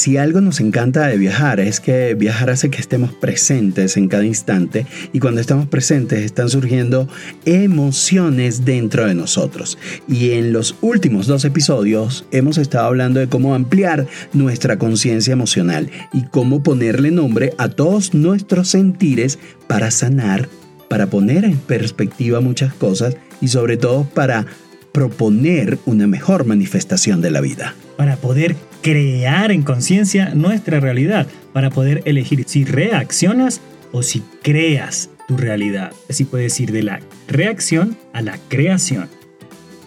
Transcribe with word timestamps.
si 0.00 0.16
algo 0.16 0.40
nos 0.40 0.60
encanta 0.60 1.06
de 1.08 1.18
viajar 1.18 1.60
es 1.60 1.78
que 1.78 2.14
viajar 2.14 2.48
hace 2.48 2.70
que 2.70 2.80
estemos 2.80 3.12
presentes 3.12 3.98
en 3.98 4.08
cada 4.08 4.24
instante 4.24 4.86
y 5.12 5.20
cuando 5.20 5.42
estamos 5.42 5.68
presentes 5.68 6.20
están 6.20 6.48
surgiendo 6.48 7.06
emociones 7.44 8.64
dentro 8.64 9.04
de 9.04 9.14
nosotros. 9.14 9.76
Y 10.08 10.30
en 10.30 10.54
los 10.54 10.74
últimos 10.80 11.26
dos 11.26 11.44
episodios 11.44 12.24
hemos 12.30 12.56
estado 12.56 12.86
hablando 12.86 13.20
de 13.20 13.28
cómo 13.28 13.54
ampliar 13.54 14.06
nuestra 14.32 14.78
conciencia 14.78 15.34
emocional 15.34 15.90
y 16.14 16.24
cómo 16.24 16.62
ponerle 16.62 17.10
nombre 17.10 17.52
a 17.58 17.68
todos 17.68 18.14
nuestros 18.14 18.68
sentires 18.68 19.38
para 19.66 19.90
sanar, 19.90 20.48
para 20.88 21.08
poner 21.08 21.44
en 21.44 21.58
perspectiva 21.58 22.40
muchas 22.40 22.72
cosas 22.72 23.18
y 23.42 23.48
sobre 23.48 23.76
todo 23.76 24.04
para 24.04 24.46
proponer 24.92 25.78
una 25.84 26.06
mejor 26.06 26.46
manifestación 26.46 27.20
de 27.20 27.30
la 27.30 27.42
vida. 27.42 27.74
Para 27.98 28.16
poder 28.16 28.56
crear 28.82 29.52
en 29.52 29.62
conciencia 29.62 30.34
nuestra 30.34 30.80
realidad, 30.80 31.26
para 31.52 31.70
poder 31.70 32.02
elegir 32.04 32.44
si 32.46 32.64
reaccionas 32.64 33.60
o 33.92 34.02
si 34.02 34.22
creas 34.42 35.10
tu 35.26 35.36
realidad. 35.36 35.92
Así 36.08 36.24
puedes 36.24 36.58
ir 36.60 36.72
de 36.72 36.82
la 36.82 37.00
reacción 37.28 37.96
a 38.12 38.22
la 38.22 38.38
creación. 38.48 39.08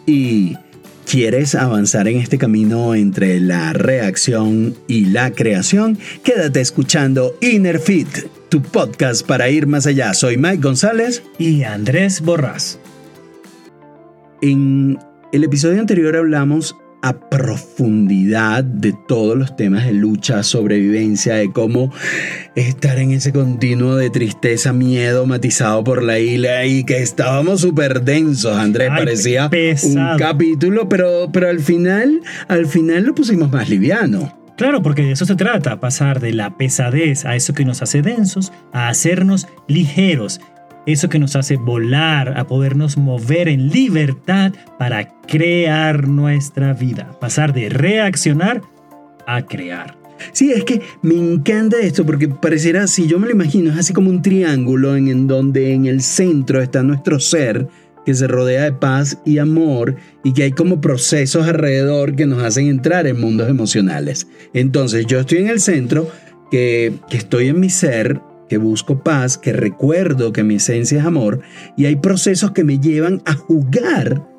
Y 0.05 0.57
¿Quieres 1.13 1.53
avanzar 1.53 2.07
en 2.07 2.17
este 2.17 2.39
camino 2.39 2.95
entre 2.95 3.39
la 3.39 3.71
reacción 3.73 4.75
y 4.87 5.05
la 5.05 5.31
creación? 5.31 5.99
Quédate 6.23 6.59
escuchando 6.59 7.37
Inner 7.39 7.79
Fit, 7.79 8.07
tu 8.49 8.63
podcast 8.63 9.23
para 9.23 9.47
ir 9.49 9.67
más 9.67 9.85
allá. 9.85 10.15
Soy 10.15 10.37
Mike 10.37 10.63
González 10.63 11.21
y 11.37 11.63
Andrés 11.63 12.21
Borrás. 12.21 12.79
En 14.41 14.97
el 15.31 15.43
episodio 15.43 15.81
anterior 15.81 16.15
hablamos 16.15 16.75
a 17.03 17.11
profundidad 17.11 18.63
de 18.63 18.95
todos 19.07 19.37
los 19.37 19.57
temas 19.57 19.85
de 19.85 19.91
lucha, 19.91 20.41
sobrevivencia, 20.41 21.35
de 21.35 21.51
cómo 21.51 21.91
estar 22.55 22.97
en 22.97 23.11
ese 23.11 23.33
continuo 23.33 23.97
de 23.97 24.09
tristeza, 24.09 24.71
miedo 24.71 25.25
matizado 25.25 25.83
por 25.83 26.01
la 26.01 26.19
isla 26.19 26.65
y 26.65 26.85
que 26.85 27.01
estábamos 27.01 27.59
súper 27.59 28.03
densos, 28.03 28.55
Andrés, 28.57 28.87
parecía 28.87 29.49
un 29.83 30.17
capítulo, 30.17 30.87
pero, 30.87 31.29
pero 31.31 31.49
al 31.49 31.59
final, 31.59 32.21
al 32.47 32.67
final 32.67 33.03
lo 33.03 33.13
pusimos 33.13 33.51
más 33.51 33.69
liviano. 33.69 34.39
Claro, 34.55 34.81
porque 34.81 35.01
de 35.01 35.11
eso 35.11 35.25
se 35.25 35.35
trata, 35.35 35.81
pasar 35.81 36.21
de 36.21 36.31
la 36.31 36.55
pesadez 36.55 37.25
a 37.25 37.35
eso 37.35 37.53
que 37.53 37.65
nos 37.65 37.81
hace 37.81 38.01
densos, 38.01 38.53
a 38.71 38.87
hacernos 38.87 39.47
ligeros 39.67 40.39
eso 40.85 41.09
que 41.09 41.19
nos 41.19 41.35
hace 41.35 41.57
volar, 41.57 42.37
a 42.37 42.45
podernos 42.45 42.97
mover 42.97 43.47
en 43.47 43.69
libertad 43.69 44.53
para 44.77 45.07
crear 45.27 46.07
nuestra 46.07 46.73
vida, 46.73 47.17
pasar 47.19 47.53
de 47.53 47.69
reaccionar 47.69 48.61
a 49.25 49.43
crear. 49.43 49.97
Sí, 50.31 50.51
es 50.51 50.63
que 50.63 50.81
me 51.01 51.15
encanta 51.15 51.79
esto 51.81 52.05
porque 52.05 52.29
pareciera, 52.29 52.87
si 52.87 53.07
yo 53.07 53.19
me 53.19 53.27
lo 53.27 53.33
imagino, 53.33 53.71
es 53.71 53.77
así 53.77 53.93
como 53.93 54.09
un 54.09 54.21
triángulo 54.21 54.95
en, 54.95 55.27
donde 55.27 55.73
en 55.73 55.85
el 55.85 56.01
centro 56.01 56.61
está 56.61 56.83
nuestro 56.83 57.19
ser 57.19 57.67
que 58.05 58.13
se 58.13 58.27
rodea 58.27 58.63
de 58.63 58.73
paz 58.73 59.17
y 59.25 59.37
amor 59.37 59.95
y 60.23 60.33
que 60.33 60.43
hay 60.43 60.51
como 60.51 60.81
procesos 60.81 61.47
alrededor 61.47 62.15
que 62.15 62.25
nos 62.25 62.43
hacen 62.43 62.67
entrar 62.67 63.07
en 63.07 63.19
mundos 63.19 63.49
emocionales. 63.49 64.27
Entonces 64.53 65.05
yo 65.05 65.19
estoy 65.19 65.39
en 65.39 65.47
el 65.47 65.61
centro, 65.61 66.09
que 66.51 66.93
estoy 67.09 67.47
en 67.47 67.59
mi 67.59 67.69
ser, 67.69 68.19
que 68.53 68.59
busco 68.59 68.99
paz, 68.99 69.39
que 69.39 69.51
recuerdo 69.51 70.31
que 70.31 70.43
mi 70.43 70.57
esencia 70.57 70.99
es 70.99 71.05
amor, 71.07 71.39
y 71.75 71.85
hay 71.85 71.95
procesos 71.95 72.51
que 72.51 72.63
me 72.63 72.77
llevan 72.77 73.19
a 73.25 73.33
jugar, 73.33 74.29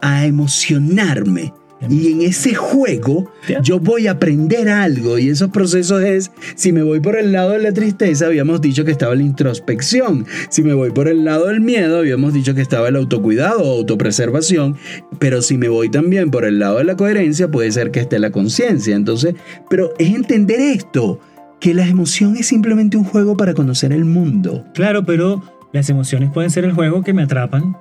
a 0.00 0.24
emocionarme. 0.24 1.52
Y 1.90 2.10
en 2.10 2.22
ese 2.22 2.54
juego 2.54 3.30
yo 3.62 3.80
voy 3.80 4.06
a 4.06 4.12
aprender 4.12 4.70
algo 4.70 5.18
y 5.18 5.28
esos 5.28 5.50
procesos 5.50 6.02
es, 6.02 6.30
si 6.54 6.72
me 6.72 6.82
voy 6.82 7.00
por 7.00 7.18
el 7.18 7.32
lado 7.32 7.50
de 7.50 7.58
la 7.58 7.74
tristeza, 7.74 8.24
habíamos 8.24 8.62
dicho 8.62 8.86
que 8.86 8.92
estaba 8.92 9.14
la 9.14 9.24
introspección, 9.24 10.24
si 10.48 10.62
me 10.62 10.72
voy 10.72 10.90
por 10.92 11.08
el 11.08 11.26
lado 11.26 11.48
del 11.48 11.60
miedo, 11.60 11.98
habíamos 11.98 12.32
dicho 12.32 12.54
que 12.54 12.62
estaba 12.62 12.88
el 12.88 12.96
autocuidado 12.96 13.60
o 13.60 13.76
autopreservación, 13.76 14.78
pero 15.18 15.42
si 15.42 15.58
me 15.58 15.68
voy 15.68 15.90
también 15.90 16.30
por 16.30 16.46
el 16.46 16.60
lado 16.60 16.78
de 16.78 16.84
la 16.84 16.96
coherencia, 16.96 17.50
puede 17.50 17.70
ser 17.72 17.90
que 17.90 18.00
esté 18.00 18.18
la 18.18 18.30
conciencia. 18.30 18.96
Entonces, 18.96 19.34
pero 19.68 19.92
es 19.98 20.14
entender 20.14 20.60
esto 20.60 21.20
que 21.64 21.72
la 21.72 21.86
emoción 21.86 22.36
es 22.36 22.48
simplemente 22.48 22.98
un 22.98 23.04
juego 23.04 23.38
para 23.38 23.54
conocer 23.54 23.90
el 23.90 24.04
mundo. 24.04 24.66
Claro, 24.74 25.06
pero 25.06 25.42
las 25.72 25.88
emociones 25.88 26.30
pueden 26.30 26.50
ser 26.50 26.66
el 26.66 26.74
juego 26.74 27.02
que 27.02 27.14
me 27.14 27.22
atrapan, 27.22 27.74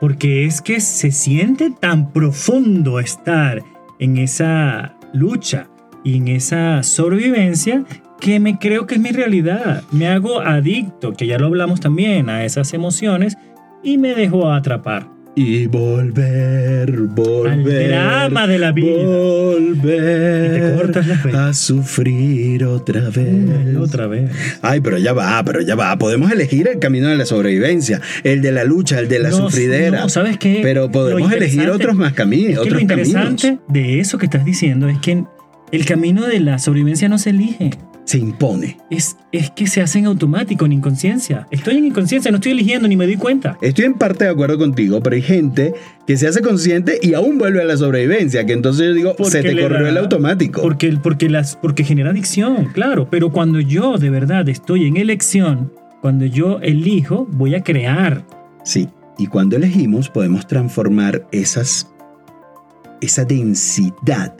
porque 0.00 0.46
es 0.46 0.62
que 0.62 0.80
se 0.80 1.10
siente 1.10 1.70
tan 1.78 2.10
profundo 2.10 3.00
estar 3.00 3.62
en 3.98 4.16
esa 4.16 4.96
lucha 5.12 5.68
y 6.02 6.16
en 6.16 6.28
esa 6.28 6.82
sobrevivencia 6.82 7.84
que 8.18 8.40
me 8.40 8.58
creo 8.58 8.86
que 8.86 8.94
es 8.94 9.00
mi 9.02 9.10
realidad. 9.10 9.82
Me 9.92 10.08
hago 10.08 10.40
adicto, 10.40 11.12
que 11.12 11.26
ya 11.26 11.36
lo 11.36 11.48
hablamos 11.48 11.80
también, 11.80 12.30
a 12.30 12.46
esas 12.46 12.72
emociones 12.72 13.36
y 13.82 13.98
me 13.98 14.14
dejo 14.14 14.50
atrapar. 14.50 15.06
Y 15.34 15.66
volver, 15.66 16.92
volver. 16.92 17.94
Al 17.94 18.24
drama 18.28 18.46
de 18.46 18.58
la 18.58 18.70
vida. 18.72 19.02
Volver 19.02 20.92
a 21.34 21.54
sufrir 21.54 22.64
otra 22.64 23.08
vez. 23.08 23.76
Otra 23.78 24.08
vez. 24.08 24.30
Ay, 24.60 24.82
pero 24.82 24.98
ya 24.98 25.14
va, 25.14 25.42
pero 25.42 25.62
ya 25.62 25.74
va. 25.74 25.96
Podemos 25.96 26.30
elegir 26.30 26.68
el 26.68 26.78
camino 26.78 27.08
de 27.08 27.16
la 27.16 27.24
sobrevivencia, 27.24 28.02
el 28.24 28.42
de 28.42 28.52
la 28.52 28.64
lucha, 28.64 28.98
el 28.98 29.08
de 29.08 29.20
la 29.20 29.32
sufridera. 29.32 30.00
No, 30.00 30.10
¿sabes 30.10 30.36
qué? 30.36 30.60
Pero 30.62 30.90
podemos 30.90 31.32
elegir 31.32 31.70
otros 31.70 31.96
más 31.96 32.12
caminos. 32.12 32.58
Es 32.58 32.64
que 32.64 32.70
lo 32.70 32.80
interesante 32.80 33.58
de 33.68 34.00
eso 34.00 34.18
que 34.18 34.26
estás 34.26 34.44
diciendo 34.44 34.88
es 34.88 34.98
que 34.98 35.24
el 35.70 35.86
camino 35.86 36.26
de 36.26 36.40
la 36.40 36.58
sobrevivencia 36.58 37.08
no 37.08 37.16
se 37.16 37.30
elige 37.30 37.70
se 38.04 38.18
impone. 38.18 38.78
Es, 38.90 39.16
es 39.30 39.50
que 39.50 39.66
se 39.66 39.80
hace 39.80 39.98
en 39.98 40.06
automático, 40.06 40.66
en 40.66 40.72
inconsciencia. 40.72 41.46
Estoy 41.50 41.76
en 41.76 41.86
inconsciencia, 41.86 42.30
no 42.30 42.36
estoy 42.36 42.52
eligiendo 42.52 42.88
ni 42.88 42.96
me 42.96 43.06
doy 43.06 43.16
cuenta. 43.16 43.56
Estoy 43.60 43.84
en 43.84 43.94
parte 43.94 44.24
de 44.24 44.30
acuerdo 44.30 44.58
contigo, 44.58 45.02
pero 45.02 45.16
hay 45.16 45.22
gente 45.22 45.74
que 46.06 46.16
se 46.16 46.26
hace 46.26 46.42
consciente 46.42 46.98
y 47.00 47.14
aún 47.14 47.38
vuelve 47.38 47.62
a 47.62 47.64
la 47.64 47.76
sobrevivencia, 47.76 48.44
que 48.44 48.52
entonces 48.52 48.88
yo 48.88 48.94
digo, 48.94 49.14
se 49.24 49.42
te 49.42 49.60
corrió 49.60 49.86
el 49.86 49.96
automático. 49.96 50.62
Porque, 50.62 50.98
porque, 51.02 51.28
las, 51.28 51.56
porque 51.56 51.84
genera 51.84 52.10
adicción, 52.10 52.66
claro, 52.72 53.08
pero 53.10 53.30
cuando 53.30 53.60
yo 53.60 53.98
de 53.98 54.10
verdad 54.10 54.48
estoy 54.48 54.86
en 54.86 54.96
elección, 54.96 55.72
cuando 56.00 56.26
yo 56.26 56.58
elijo, 56.60 57.26
voy 57.30 57.54
a 57.54 57.62
crear. 57.62 58.24
Sí, 58.64 58.88
y 59.18 59.26
cuando 59.28 59.56
elegimos 59.56 60.08
podemos 60.08 60.46
transformar 60.46 61.26
esas, 61.30 61.92
esa 63.00 63.24
densidad 63.24 64.34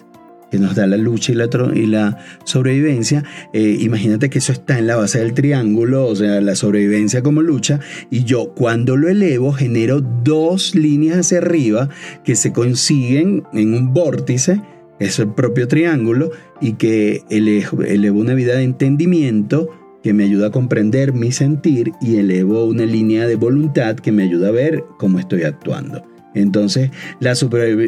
que 0.52 0.58
nos 0.58 0.74
da 0.74 0.86
la 0.86 0.98
lucha 0.98 1.32
y 1.32 1.86
la, 1.86 2.18
sobrevivencia, 2.44 3.24
eh, 3.54 3.78
imagínate 3.80 4.28
que 4.28 4.38
eso 4.38 4.52
está 4.52 4.78
en 4.78 4.86
la 4.86 4.96
base 4.96 5.18
del 5.18 5.32
triángulo, 5.32 6.06
o 6.06 6.14
sea, 6.14 6.42
la 6.42 6.54
sobrevivencia 6.56 7.22
como 7.22 7.40
lucha, 7.40 7.80
y 8.10 8.24
yo 8.24 8.52
cuando 8.54 8.98
lo 8.98 9.08
elevo 9.08 9.54
genero 9.54 10.02
dos 10.02 10.74
líneas 10.74 11.20
hacia 11.20 11.38
arriba 11.38 11.88
que 12.22 12.36
se 12.36 12.52
consiguen 12.52 13.44
en 13.54 13.72
un 13.72 13.94
vórtice, 13.94 14.60
es 15.00 15.18
el 15.18 15.28
propio 15.28 15.68
triángulo, 15.68 16.32
y 16.60 16.74
que 16.74 17.22
elevo, 17.30 18.20
una 18.20 18.34
vida 18.34 18.54
de 18.54 18.64
entendimiento 18.64 19.70
que 20.02 20.12
me 20.12 20.24
ayuda 20.24 20.48
a 20.48 20.50
comprender 20.50 21.14
mi 21.14 21.32
sentir 21.32 21.92
y 22.02 22.16
elevo 22.16 22.66
una 22.66 22.84
línea 22.84 23.26
de 23.26 23.36
voluntad 23.36 23.96
que 23.96 24.12
me 24.12 24.24
ayuda 24.24 24.48
a 24.48 24.52
ver 24.52 24.84
cómo 24.98 25.18
estoy 25.18 25.44
actuando. 25.44 26.04
Entonces, 26.34 26.90
la, 27.20 27.34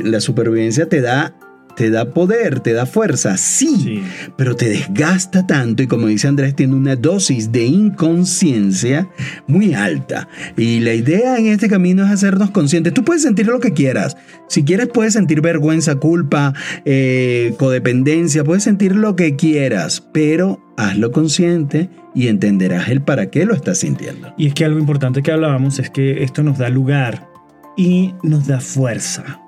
la 0.04 0.20
supervivencia 0.20 0.88
te 0.88 1.02
da 1.02 1.34
te 1.76 1.90
da 1.90 2.10
poder, 2.10 2.60
te 2.60 2.72
da 2.72 2.86
fuerza, 2.86 3.36
sí, 3.36 4.02
pero 4.36 4.54
te 4.56 4.68
desgasta 4.68 5.46
tanto 5.46 5.82
y 5.82 5.86
como 5.86 6.06
dice 6.06 6.28
Andrés, 6.28 6.54
tiene 6.54 6.74
una 6.74 6.96
dosis 6.96 7.52
de 7.52 7.64
inconsciencia 7.64 9.08
muy 9.46 9.74
alta. 9.74 10.28
Y 10.56 10.80
la 10.80 10.94
idea 10.94 11.36
en 11.36 11.46
este 11.46 11.68
camino 11.68 12.04
es 12.04 12.10
hacernos 12.10 12.50
conscientes. 12.50 12.94
Tú 12.94 13.04
puedes 13.04 13.22
sentir 13.22 13.46
lo 13.46 13.60
que 13.60 13.72
quieras. 13.72 14.16
Si 14.48 14.64
quieres, 14.64 14.88
puedes 14.88 15.14
sentir 15.14 15.40
vergüenza, 15.40 15.96
culpa, 15.96 16.54
eh, 16.84 17.54
codependencia, 17.58 18.44
puedes 18.44 18.64
sentir 18.64 18.94
lo 18.94 19.16
que 19.16 19.36
quieras, 19.36 20.06
pero 20.12 20.60
hazlo 20.76 21.12
consciente 21.12 21.88
y 22.14 22.28
entenderás 22.28 22.88
el 22.88 23.02
para 23.02 23.30
qué 23.30 23.44
lo 23.44 23.54
estás 23.54 23.78
sintiendo. 23.78 24.32
Y 24.36 24.48
es 24.48 24.54
que 24.54 24.64
algo 24.64 24.78
importante 24.78 25.22
que 25.22 25.32
hablábamos 25.32 25.78
es 25.78 25.90
que 25.90 26.22
esto 26.22 26.42
nos 26.42 26.58
da 26.58 26.68
lugar 26.68 27.28
y 27.76 28.14
nos 28.22 28.46
da 28.46 28.60
fuerza 28.60 29.43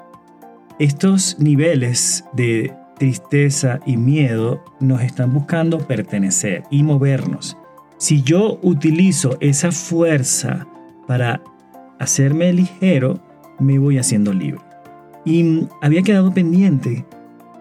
estos 0.78 1.38
niveles 1.38 2.25
de 2.32 2.73
tristeza 2.99 3.81
y 3.87 3.96
miedo 3.96 4.62
nos 4.81 5.02
están 5.02 5.32
buscando 5.32 5.78
pertenecer 5.78 6.64
y 6.70 6.82
movernos. 6.82 7.56
Si 7.99 8.23
yo 8.23 8.58
utilizo 8.62 9.37
esa 9.40 9.73
fuerza 9.73 10.67
para 11.06 11.43
hacerme 11.99 12.52
ligero, 12.52 13.20
me 13.58 13.78
voy 13.78 13.99
haciendo 13.99 14.32
libre. 14.32 14.61
Y 15.25 15.67
había 15.81 16.02
quedado 16.02 16.32
pendiente, 16.32 17.05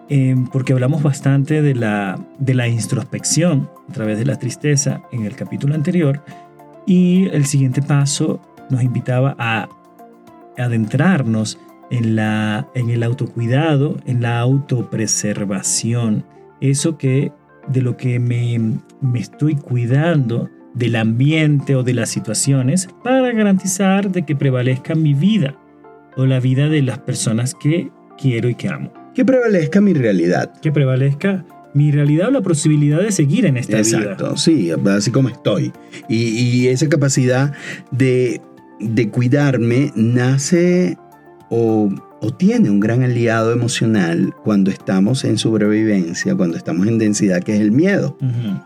em, 0.08 0.46
porque 0.46 0.72
hablamos 0.72 1.02
bastante 1.02 1.62
de 1.62 1.74
la, 1.74 2.18
de 2.38 2.54
la 2.54 2.68
introspección 2.68 3.70
a 3.88 3.92
través 3.92 4.18
de 4.18 4.26
la 4.26 4.38
tristeza 4.38 5.02
en 5.10 5.24
el 5.24 5.34
capítulo 5.34 5.74
anterior, 5.74 6.22
y 6.86 7.28
el 7.32 7.46
siguiente 7.46 7.82
paso 7.82 8.40
nos 8.70 8.82
invitaba 8.82 9.34
a 9.38 9.68
adentrarnos 10.58 11.58
en, 11.90 12.16
la, 12.16 12.68
en 12.74 12.90
el 12.90 13.02
autocuidado, 13.02 13.96
en 14.06 14.22
la 14.22 14.40
autopreservación, 14.40 16.24
eso 16.60 16.98
que 16.98 17.32
de 17.68 17.82
lo 17.82 17.96
que 17.96 18.18
me, 18.18 18.58
me 19.00 19.18
estoy 19.18 19.56
cuidando 19.56 20.48
del 20.74 20.96
ambiente 20.96 21.74
o 21.74 21.82
de 21.82 21.94
las 21.94 22.10
situaciones 22.10 22.88
para 23.02 23.32
garantizar 23.32 24.10
de 24.10 24.24
que 24.24 24.36
prevalezca 24.36 24.94
mi 24.94 25.14
vida 25.14 25.56
o 26.16 26.26
la 26.26 26.38
vida 26.38 26.68
de 26.68 26.82
las 26.82 26.98
personas 26.98 27.54
que 27.54 27.90
quiero 28.18 28.48
y 28.48 28.54
que 28.54 28.68
amo. 28.68 28.92
Que 29.14 29.24
prevalezca 29.24 29.80
mi 29.80 29.94
realidad. 29.94 30.52
Que 30.60 30.70
prevalezca 30.70 31.44
mi 31.72 31.90
realidad 31.90 32.28
o 32.28 32.30
la 32.30 32.42
posibilidad 32.42 33.00
de 33.00 33.12
seguir 33.12 33.46
en 33.46 33.56
esta 33.56 33.80
vida. 33.80 33.98
Exacto, 33.98 34.36
sí, 34.36 34.70
así 34.70 35.10
como 35.10 35.28
estoy. 35.28 35.72
Y, 36.08 36.28
y 36.28 36.68
esa 36.68 36.88
capacidad 36.88 37.52
de, 37.90 38.40
de 38.80 39.08
cuidarme 39.10 39.92
nace 39.94 40.98
o 41.50 41.90
o 42.20 42.32
tiene 42.32 42.70
un 42.70 42.80
gran 42.80 43.02
aliado 43.02 43.52
emocional 43.52 44.34
cuando 44.42 44.70
estamos 44.70 45.24
en 45.24 45.38
sobrevivencia, 45.38 46.34
cuando 46.34 46.56
estamos 46.56 46.86
en 46.86 46.98
densidad, 46.98 47.42
que 47.42 47.54
es 47.54 47.60
el 47.60 47.72
miedo. 47.72 48.16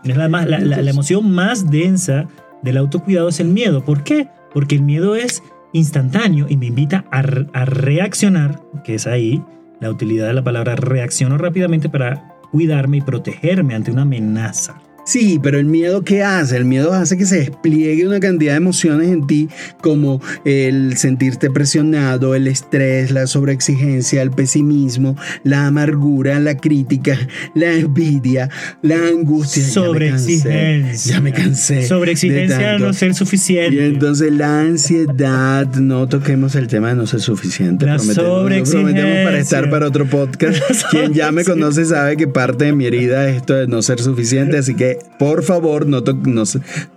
Es 0.03 0.15
la, 0.15 0.27
la, 0.27 0.59
la, 0.59 0.89
emoción 0.89 1.31
más 1.31 1.69
densa 1.69 2.27
del 2.61 2.77
autocuidado 2.77 3.29
es 3.29 3.39
el 3.39 3.49
miedo. 3.49 3.83
¿Por 3.83 4.03
qué? 4.03 4.27
Porque 4.53 4.75
el 4.75 4.83
miedo 4.83 5.15
es 5.15 5.43
instantáneo 5.73 6.45
y 6.49 6.57
me 6.57 6.67
invita 6.67 7.05
a, 7.11 7.19
a 7.19 7.65
reaccionar, 7.65 8.61
que 8.83 8.95
es 8.95 9.07
ahí 9.07 9.43
la 9.79 9.89
utilidad 9.89 10.27
de 10.27 10.33
la 10.33 10.43
palabra 10.43 10.75
reacciono 10.75 11.37
rápidamente 11.37 11.89
para 11.89 12.37
cuidarme 12.51 12.97
y 12.97 13.01
protegerme 13.01 13.75
ante 13.75 13.91
una 13.91 14.03
amenaza. 14.03 14.81
Sí, 15.03 15.39
pero 15.41 15.57
el 15.57 15.65
miedo 15.65 16.03
¿qué 16.03 16.23
hace? 16.23 16.57
El 16.57 16.65
miedo 16.65 16.93
hace 16.93 17.17
que 17.17 17.25
se 17.25 17.39
despliegue 17.39 18.07
una 18.07 18.19
cantidad 18.19 18.53
de 18.53 18.57
emociones 18.57 19.09
en 19.09 19.25
ti 19.27 19.49
como 19.81 20.21
el 20.45 20.97
sentirte 20.97 21.49
presionado, 21.49 22.35
el 22.35 22.47
estrés, 22.47 23.11
la 23.11 23.27
sobreexigencia, 23.27 24.21
el 24.21 24.31
pesimismo, 24.31 25.17
la 25.43 25.67
amargura, 25.67 26.39
la 26.39 26.57
crítica, 26.57 27.17
la 27.55 27.73
envidia, 27.73 28.49
la 28.81 28.95
angustia. 29.07 29.63
Sobreexigencia. 29.63 31.15
Ya 31.15 31.21
me 31.21 31.33
cansé. 31.33 31.87
Sobreexigencia 31.87 32.77
no 32.77 32.93
ser 32.93 33.13
suficiente. 33.13 33.75
Y 33.75 33.79
entonces 33.79 34.31
la 34.31 34.61
ansiedad, 34.61 35.67
no 35.75 36.07
toquemos 36.07 36.55
el 36.55 36.67
tema 36.67 36.89
de 36.89 36.95
no 36.95 37.07
ser 37.07 37.21
suficiente. 37.21 37.85
La 37.85 37.99
sobreexigencia. 37.99 38.71
prometemos 38.71 39.25
para 39.25 39.39
estar 39.39 39.69
para 39.69 39.87
otro 39.87 40.05
podcast. 40.05 40.61
Quien 40.91 41.13
ya 41.13 41.31
me 41.31 41.43
conoce 41.43 41.85
sabe 41.85 42.17
que 42.17 42.27
parte 42.27 42.65
de 42.65 42.73
mi 42.73 42.85
herida 42.85 43.29
es 43.29 43.37
esto 43.37 43.55
de 43.55 43.67
no 43.67 43.81
ser 43.81 43.99
suficiente, 43.99 44.57
así 44.57 44.75
que 44.75 44.90
por 45.19 45.43
favor, 45.43 45.85
no, 45.85 46.01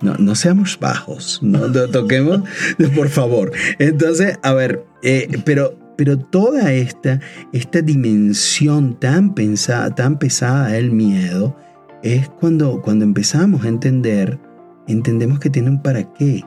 no, 0.01 0.35
seamos 0.35 0.79
bajos, 0.79 1.39
no 1.41 1.71
toquemos, 1.71 2.41
por 2.95 3.09
favor. 3.09 3.51
Entonces, 3.79 4.37
a 4.43 4.53
ver, 4.53 4.85
eh, 5.03 5.39
pero, 5.45 5.77
pero 5.97 6.17
toda 6.17 6.73
esta, 6.73 7.19
esta 7.53 7.81
dimensión 7.81 8.99
tan, 8.99 9.33
pensada, 9.35 9.93
tan 9.93 10.19
pesada 10.19 10.69
del 10.69 10.91
miedo 10.91 11.55
es 12.03 12.29
cuando, 12.29 12.81
cuando 12.81 13.05
empezamos 13.05 13.65
a 13.65 13.69
entender, 13.69 14.39
entendemos 14.87 15.39
que 15.39 15.49
tiene 15.49 15.69
un 15.69 15.81
para 15.81 16.03
qué. 16.13 16.43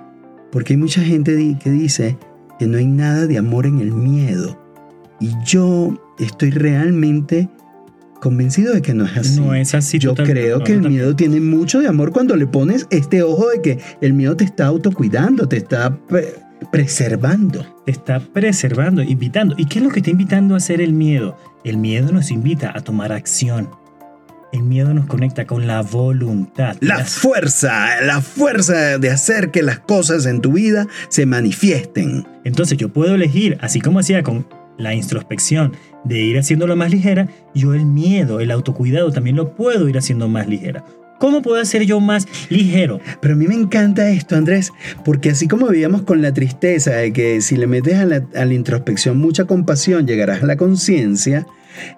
Porque 0.52 0.74
hay 0.74 0.78
mucha 0.78 1.02
gente 1.02 1.56
que 1.62 1.70
dice 1.70 2.16
que 2.58 2.66
no 2.66 2.78
hay 2.78 2.86
nada 2.86 3.26
de 3.26 3.38
amor 3.38 3.66
en 3.66 3.80
el 3.80 3.92
miedo. 3.92 4.58
Y 5.20 5.30
yo 5.44 5.98
estoy 6.18 6.50
realmente 6.50 7.48
convencido 8.20 8.74
de 8.74 8.82
que 8.82 8.94
no 8.94 9.04
es 9.04 9.16
así. 9.16 9.40
No 9.40 9.54
es 9.54 9.74
así. 9.74 9.98
Yo 9.98 10.14
creo 10.14 10.62
que 10.62 10.72
el 10.72 10.88
miedo 10.88 11.14
tiene 11.16 11.40
mucho 11.40 11.80
de 11.80 11.88
amor 11.88 12.12
cuando 12.12 12.36
le 12.36 12.46
pones 12.46 12.86
este 12.90 13.22
ojo 13.22 13.48
de 13.48 13.62
que 13.62 13.78
el 14.00 14.12
miedo 14.12 14.36
te 14.36 14.44
está 14.44 14.66
autocuidando, 14.66 15.48
te 15.48 15.56
está 15.56 15.98
preservando. 16.70 17.64
Te 17.84 17.92
está 17.92 18.20
preservando, 18.20 19.02
invitando. 19.02 19.54
¿Y 19.58 19.66
qué 19.66 19.78
es 19.78 19.84
lo 19.84 19.90
que 19.90 20.00
está 20.00 20.10
invitando 20.10 20.54
a 20.54 20.58
hacer 20.58 20.80
el 20.80 20.92
miedo? 20.92 21.36
El 21.64 21.78
miedo 21.78 22.12
nos 22.12 22.30
invita 22.30 22.72
a 22.74 22.80
tomar 22.80 23.12
acción. 23.12 23.70
El 24.50 24.62
miedo 24.62 24.94
nos 24.94 25.06
conecta 25.06 25.46
con 25.46 25.66
la 25.66 25.82
voluntad. 25.82 26.76
La 26.80 27.04
fuerza, 27.04 28.00
la 28.00 28.22
fuerza 28.22 28.96
de 28.98 29.10
hacer 29.10 29.50
que 29.50 29.62
las 29.62 29.78
cosas 29.78 30.24
en 30.24 30.40
tu 30.40 30.52
vida 30.52 30.86
se 31.10 31.26
manifiesten. 31.26 32.26
Entonces 32.44 32.78
yo 32.78 32.88
puedo 32.88 33.14
elegir, 33.14 33.58
así 33.60 33.82
como 33.82 33.98
hacía 33.98 34.22
con 34.22 34.46
la 34.78 34.94
introspección, 34.94 35.76
de 36.04 36.20
ir 36.20 36.38
haciéndolo 36.38 36.76
más 36.76 36.90
ligera, 36.90 37.28
yo 37.54 37.74
el 37.74 37.84
miedo, 37.84 38.40
el 38.40 38.50
autocuidado 38.50 39.12
también 39.12 39.36
lo 39.36 39.54
puedo 39.54 39.88
ir 39.88 39.98
haciendo 39.98 40.28
más 40.28 40.48
ligera. 40.48 40.84
¿Cómo 41.18 41.42
puedo 41.42 41.60
hacer 41.60 41.82
yo 41.82 41.98
más 42.00 42.26
ligero? 42.48 43.00
Pero 43.20 43.34
a 43.34 43.36
mí 43.36 43.48
me 43.48 43.54
encanta 43.54 44.08
esto, 44.08 44.36
Andrés, 44.36 44.72
porque 45.04 45.30
así 45.30 45.48
como 45.48 45.66
vivíamos 45.66 46.02
con 46.02 46.22
la 46.22 46.32
tristeza 46.32 46.92
de 46.92 47.12
que 47.12 47.40
si 47.40 47.56
le 47.56 47.66
metes 47.66 47.96
a 47.96 48.04
la, 48.04 48.54
introspección 48.54 49.18
mucha 49.18 49.44
compasión, 49.44 50.06
llegarás 50.06 50.44
a 50.44 50.46
la 50.46 50.56
conciencia, 50.56 51.46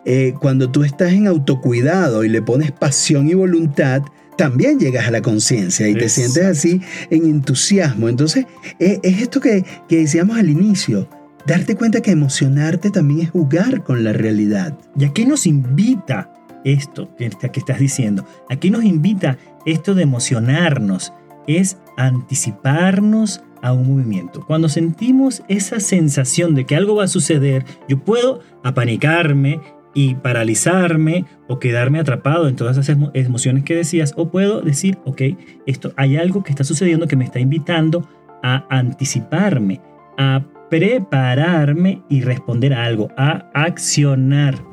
eh, 0.07 0.33
cuando 0.41 0.71
tú 0.71 0.85
estás 0.85 1.13
en 1.13 1.27
autocuidado 1.27 2.25
y 2.25 2.31
le 2.31 2.41
pones 2.41 2.73
pasión 2.73 3.29
y 3.29 3.35
voluntad, 3.35 4.03
también 4.39 4.81
llegas 4.81 5.07
a 5.07 5.11
la 5.11 5.21
conciencia 5.21 5.87
y 5.87 5.95
te 5.95 6.09
sientes 6.09 6.45
así 6.45 6.81
en 7.11 7.27
entusiasmo. 7.27 8.09
Entonces, 8.09 8.47
eh, 8.79 9.01
es 9.03 9.21
esto 9.21 9.39
que, 9.39 9.67
que 9.87 9.99
decíamos 9.99 10.39
al 10.39 10.49
inicio 10.49 11.07
Darte 11.47 11.77
cuenta 11.77 12.01
que 12.01 12.11
emocionarte 12.11 12.91
también 12.91 13.21
es 13.21 13.31
jugar 13.31 13.83
con 13.83 14.05
la 14.05 14.13
realidad. 14.13 14.77
¿Y 14.97 15.05
a 15.05 15.13
qué 15.13 15.27
nos 15.27 15.47
invita 15.47 16.33
esto 16.65 17.15
que, 17.17 17.27
estás 17.27 17.79
diciendo? 17.79 18.25
¿A 18.49 18.57
qué 18.57 18.71
nos 18.71 18.85
invita 18.85 19.39
esto 19.65 19.95
de 19.95 20.03
emocionarnos? 20.03 21.13
Es 21.47 21.79
anticiparnos 21.97 23.43
a 23.63 23.73
un 23.73 23.95
movimiento. 23.95 24.45
Cuando 24.47 24.69
sentimos 24.69 25.43
esa 25.49 25.81
sensación 25.81 26.55
de 26.55 26.67
que 26.67 26.77
algo 26.77 26.97
va 26.97 27.05
a 27.05 27.09
suceder, 27.09 27.65
yo 27.89 27.99
puedo 27.99 28.41
apanicarme 28.63 29.61
y 29.93 30.15
paralizarme 30.15 31.25
o 31.49 31.59
quedarme 31.59 31.99
atrapado 31.99 32.49
en 32.49 32.57
todas 32.57 32.77
esas 32.77 32.97
emociones 33.15 33.65
que 33.65 33.75
decías, 33.75 34.15
o 34.17 34.31
puedo 34.31 34.61
decir, 34.61 34.99
ok, 35.05 35.23
esto 35.67 35.93
hay 35.97 36.17
algo 36.17 36.45
que 36.45 36.51
está 36.51 36.65
sucediendo 36.65 37.09
que 37.09 37.17
me 37.17 37.25
está 37.25 37.41
invitando 37.41 38.09
a 38.43 38.67
anticiparme, 38.71 39.81
a 40.17 40.45
prepararme 40.71 42.03
y 42.09 42.23
responder 42.23 42.73
a 42.73 42.85
algo, 42.85 43.11
a 43.17 43.51
accionar. 43.53 44.65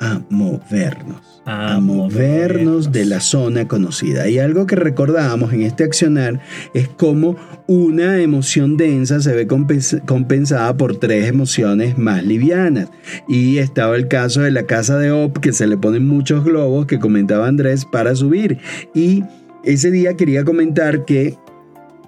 A 0.00 0.20
movernos. 0.30 1.42
A, 1.44 1.78
movernos, 1.78 2.90
de 2.90 3.04
la 3.04 3.20
zona 3.20 3.68
conocida. 3.68 4.28
Y 4.28 4.40
algo 4.40 4.66
que 4.66 4.74
recordábamos 4.74 5.52
en 5.52 5.62
este 5.62 5.84
accionar 5.84 6.40
es 6.74 6.88
cómo 6.88 7.36
una 7.68 8.18
emoción 8.18 8.76
densa 8.76 9.20
se 9.20 9.32
ve 9.32 9.46
compensada 9.46 10.76
por 10.76 10.96
tres 10.96 11.28
emociones 11.28 11.96
más 11.98 12.24
livianas. 12.24 12.88
Y 13.28 13.58
estaba 13.58 13.94
el 13.94 14.08
caso 14.08 14.40
de 14.40 14.50
la 14.50 14.64
casa 14.64 14.98
de 14.98 15.12
Op, 15.12 15.38
que 15.38 15.52
se 15.52 15.68
le 15.68 15.76
ponen 15.76 16.08
muchos 16.08 16.44
globos 16.44 16.86
que 16.86 16.98
comentaba 16.98 17.46
Andrés 17.46 17.84
para 17.84 18.16
subir. 18.16 18.58
Y 18.94 19.22
ese 19.62 19.92
día 19.92 20.16
quería 20.16 20.44
comentar 20.44 21.04
que 21.04 21.36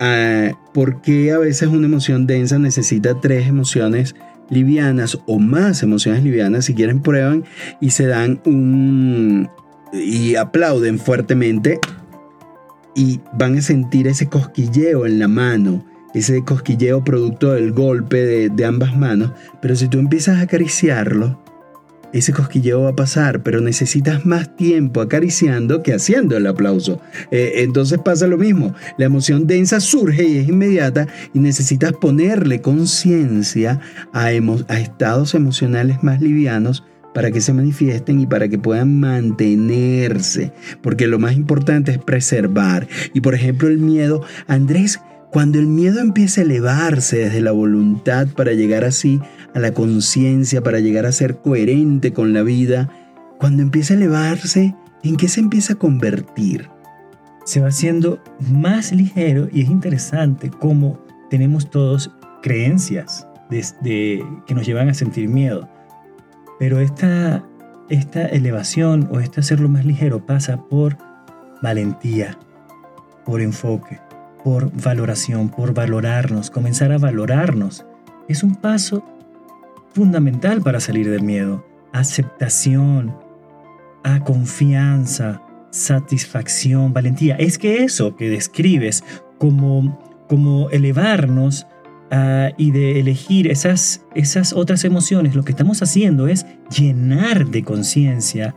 Ah, 0.00 0.50
por 0.72 1.00
qué 1.00 1.32
a 1.32 1.38
veces 1.38 1.68
una 1.68 1.86
emoción 1.86 2.26
densa 2.26 2.58
necesita 2.58 3.20
tres 3.20 3.46
emociones 3.46 4.14
livianas 4.50 5.18
o 5.26 5.38
más 5.38 5.82
emociones 5.82 6.22
livianas. 6.22 6.64
Si 6.64 6.74
quieren, 6.74 7.00
prueban 7.00 7.44
y 7.80 7.90
se 7.90 8.06
dan 8.06 8.40
un. 8.44 9.48
y 9.92 10.36
aplauden 10.36 10.98
fuertemente 10.98 11.78
y 12.94 13.20
van 13.32 13.58
a 13.58 13.62
sentir 13.62 14.06
ese 14.06 14.28
cosquilleo 14.28 15.06
en 15.06 15.18
la 15.18 15.28
mano, 15.28 15.84
ese 16.14 16.44
cosquilleo 16.44 17.04
producto 17.04 17.52
del 17.52 17.72
golpe 17.72 18.48
de 18.48 18.64
ambas 18.64 18.96
manos. 18.96 19.32
Pero 19.60 19.76
si 19.76 19.88
tú 19.88 19.98
empiezas 19.98 20.38
a 20.38 20.42
acariciarlo, 20.42 21.43
ese 22.14 22.32
cosquilleo 22.32 22.82
va 22.82 22.90
a 22.90 22.96
pasar, 22.96 23.42
pero 23.42 23.60
necesitas 23.60 24.24
más 24.24 24.54
tiempo 24.56 25.00
acariciando 25.00 25.82
que 25.82 25.92
haciendo 25.92 26.36
el 26.36 26.46
aplauso. 26.46 27.00
Eh, 27.32 27.54
entonces 27.56 27.98
pasa 27.98 28.28
lo 28.28 28.38
mismo, 28.38 28.72
la 28.98 29.06
emoción 29.06 29.48
densa 29.48 29.80
surge 29.80 30.24
y 30.24 30.38
es 30.38 30.48
inmediata 30.48 31.08
y 31.34 31.40
necesitas 31.40 31.92
ponerle 31.92 32.60
conciencia 32.60 33.80
a, 34.12 34.26
a 34.26 34.80
estados 34.80 35.34
emocionales 35.34 36.04
más 36.04 36.20
livianos 36.20 36.84
para 37.14 37.32
que 37.32 37.40
se 37.40 37.52
manifiesten 37.52 38.20
y 38.20 38.26
para 38.26 38.48
que 38.48 38.58
puedan 38.58 39.00
mantenerse, 39.00 40.52
porque 40.82 41.08
lo 41.08 41.18
más 41.18 41.34
importante 41.34 41.90
es 41.90 41.98
preservar. 41.98 42.86
Y 43.12 43.22
por 43.22 43.34
ejemplo 43.34 43.66
el 43.66 43.78
miedo, 43.78 44.22
Andrés, 44.46 45.00
cuando 45.34 45.58
el 45.58 45.66
miedo 45.66 45.98
empieza 45.98 46.40
a 46.40 46.44
elevarse 46.44 47.16
desde 47.16 47.40
la 47.40 47.50
voluntad 47.50 48.28
para 48.36 48.52
llegar 48.52 48.84
así 48.84 49.20
a 49.54 49.60
la 49.60 49.72
conciencia, 49.72 50.62
para 50.62 50.80
llegar 50.80 51.06
a 51.06 51.12
ser 51.12 51.38
coherente 51.38 52.12
con 52.12 52.32
la 52.32 52.42
vida, 52.42 52.90
cuando 53.38 53.62
empieza 53.62 53.94
a 53.94 53.96
elevarse, 53.96 54.74
¿en 55.02 55.16
qué 55.16 55.28
se 55.28 55.40
empieza 55.40 55.74
a 55.74 55.76
convertir? 55.76 56.68
Se 57.44 57.60
va 57.60 57.68
haciendo 57.68 58.22
más 58.40 58.92
ligero 58.92 59.48
y 59.52 59.62
es 59.62 59.70
interesante 59.70 60.50
cómo 60.50 60.98
tenemos 61.30 61.70
todos 61.70 62.10
creencias 62.42 63.26
de, 63.50 64.24
que 64.46 64.54
nos 64.54 64.66
llevan 64.66 64.88
a 64.88 64.94
sentir 64.94 65.28
miedo. 65.28 65.68
Pero 66.58 66.80
esta, 66.80 67.44
esta 67.88 68.26
elevación 68.26 69.08
o 69.12 69.20
este 69.20 69.40
hacerlo 69.40 69.68
más 69.68 69.84
ligero 69.84 70.26
pasa 70.26 70.56
por 70.56 70.96
valentía, 71.62 72.38
por 73.24 73.40
enfoque, 73.40 74.00
por 74.42 74.72
valoración, 74.82 75.48
por 75.48 75.74
valorarnos, 75.74 76.50
comenzar 76.50 76.92
a 76.92 76.98
valorarnos. 76.98 77.86
Es 78.28 78.42
un 78.42 78.54
paso 78.54 79.04
fundamental 79.94 80.60
para 80.60 80.80
salir 80.80 81.08
del 81.10 81.22
miedo. 81.22 81.64
Aceptación. 81.92 83.14
a 84.06 84.20
confianza, 84.20 85.40
satisfacción, 85.70 86.92
valentía. 86.92 87.36
Es 87.36 87.56
que 87.56 87.84
eso 87.84 88.16
que 88.16 88.28
describes 88.28 89.02
como, 89.38 89.98
como 90.28 90.68
elevarnos 90.68 91.66
ah, 92.10 92.50
y 92.58 92.70
de 92.70 93.00
elegir 93.00 93.50
esas, 93.50 94.04
esas 94.14 94.52
otras 94.52 94.84
emociones, 94.84 95.34
lo 95.34 95.42
que 95.42 95.52
estamos 95.52 95.82
haciendo 95.82 96.28
es 96.28 96.44
llenar 96.68 97.46
de 97.46 97.64
conciencia 97.64 98.54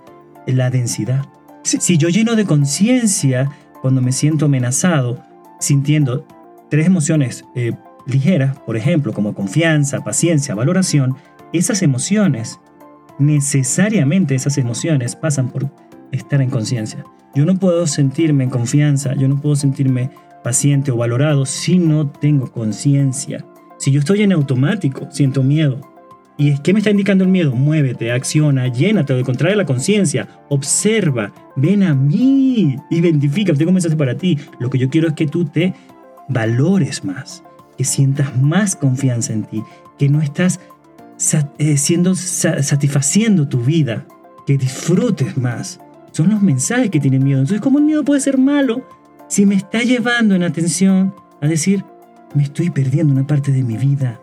la 0.48 0.70
densidad. 0.70 1.26
Si 1.64 1.98
yo 1.98 2.10
lleno 2.10 2.36
de 2.36 2.46
conciencia 2.46 3.50
cuando 3.82 4.02
me 4.02 4.12
siento 4.12 4.46
amenazado, 4.46 5.24
sintiendo 5.60 6.26
tres 6.70 6.88
emociones 6.88 7.46
eh, 7.56 7.74
ligeras, 8.08 8.58
por 8.60 8.78
ejemplo, 8.78 9.14
como 9.14 9.34
confianza, 9.34 10.04
paciencia, 10.04 10.56
valoración, 10.56 11.16
esas 11.54 11.82
emociones, 11.82 12.60
necesariamente 13.20 14.36
esas 14.36 14.58
emociones 14.58 15.16
pasan 15.16 15.50
por 15.50 15.70
estar 16.12 16.42
en 16.42 16.50
conciencia. 16.50 17.04
Yo 17.36 17.46
no 17.46 17.56
puedo 17.58 17.86
sentirme 17.88 18.44
en 18.46 18.50
confianza, 18.50 19.14
yo 19.16 19.28
no 19.28 19.40
puedo 19.40 19.56
sentirme 19.56 20.10
paciente 20.44 20.92
o 20.92 20.98
valorado 20.98 21.46
si 21.46 21.78
no 21.78 22.10
tengo 22.10 22.52
conciencia. 22.52 23.46
Si 23.78 23.92
yo 23.92 24.00
estoy 24.00 24.24
en 24.24 24.32
automático, 24.32 25.08
siento 25.12 25.44
miedo. 25.44 25.82
¿Y 26.38 26.50
es 26.50 26.60
qué 26.60 26.72
me 26.72 26.80
está 26.80 26.92
indicando 26.92 27.24
el 27.24 27.32
miedo? 27.32 27.56
Muévete, 27.56 28.12
acciona, 28.12 28.68
llénate 28.68 29.14
de 29.14 29.24
contrae 29.24 29.56
la 29.56 29.66
conciencia, 29.66 30.28
observa, 30.50 31.34
ven 31.56 31.82
a 31.84 31.96
mí, 31.96 32.76
identifica, 32.92 33.54
tengo 33.54 33.72
un 33.72 33.76
mensaje 33.76 33.96
para 33.96 34.16
ti. 34.16 34.38
Lo 34.60 34.70
que 34.70 34.78
yo 34.78 34.90
quiero 34.90 35.08
es 35.08 35.16
que 35.16 35.26
tú 35.26 35.46
te 35.46 35.74
valores 36.30 37.04
más, 37.04 37.44
que 37.78 37.84
sientas 37.84 38.38
más 38.38 38.76
confianza 38.76 39.34
en 39.34 39.44
ti, 39.44 39.64
que 39.98 40.10
no 40.10 40.22
estás 40.22 40.60
eh, 41.58 41.78
siendo, 41.78 42.16
satisfaciendo 42.16 43.48
tu 43.48 43.60
vida, 43.60 44.06
que 44.46 44.58
disfrutes 44.58 45.38
más. 45.38 45.80
Son 46.12 46.30
los 46.30 46.42
mensajes 46.42 46.90
que 46.90 47.00
tienen 47.00 47.24
miedo. 47.24 47.40
Entonces, 47.40 47.62
¿cómo 47.62 47.80
el 47.80 47.86
miedo 47.86 48.04
puede 48.04 48.22
ser 48.22 48.38
malo 48.38 48.88
si 49.28 49.46
me 49.46 49.56
está 49.56 49.82
llevando 49.82 50.36
en 50.36 50.44
atención 50.44 51.14
a 51.42 51.48
decir, 51.48 51.84
me 52.34 52.44
estoy 52.44 52.70
perdiendo 52.70 53.14
una 53.14 53.28
parte 53.28 53.52
de 53.52 53.64
mi 53.64 53.78
vida? 53.78 54.20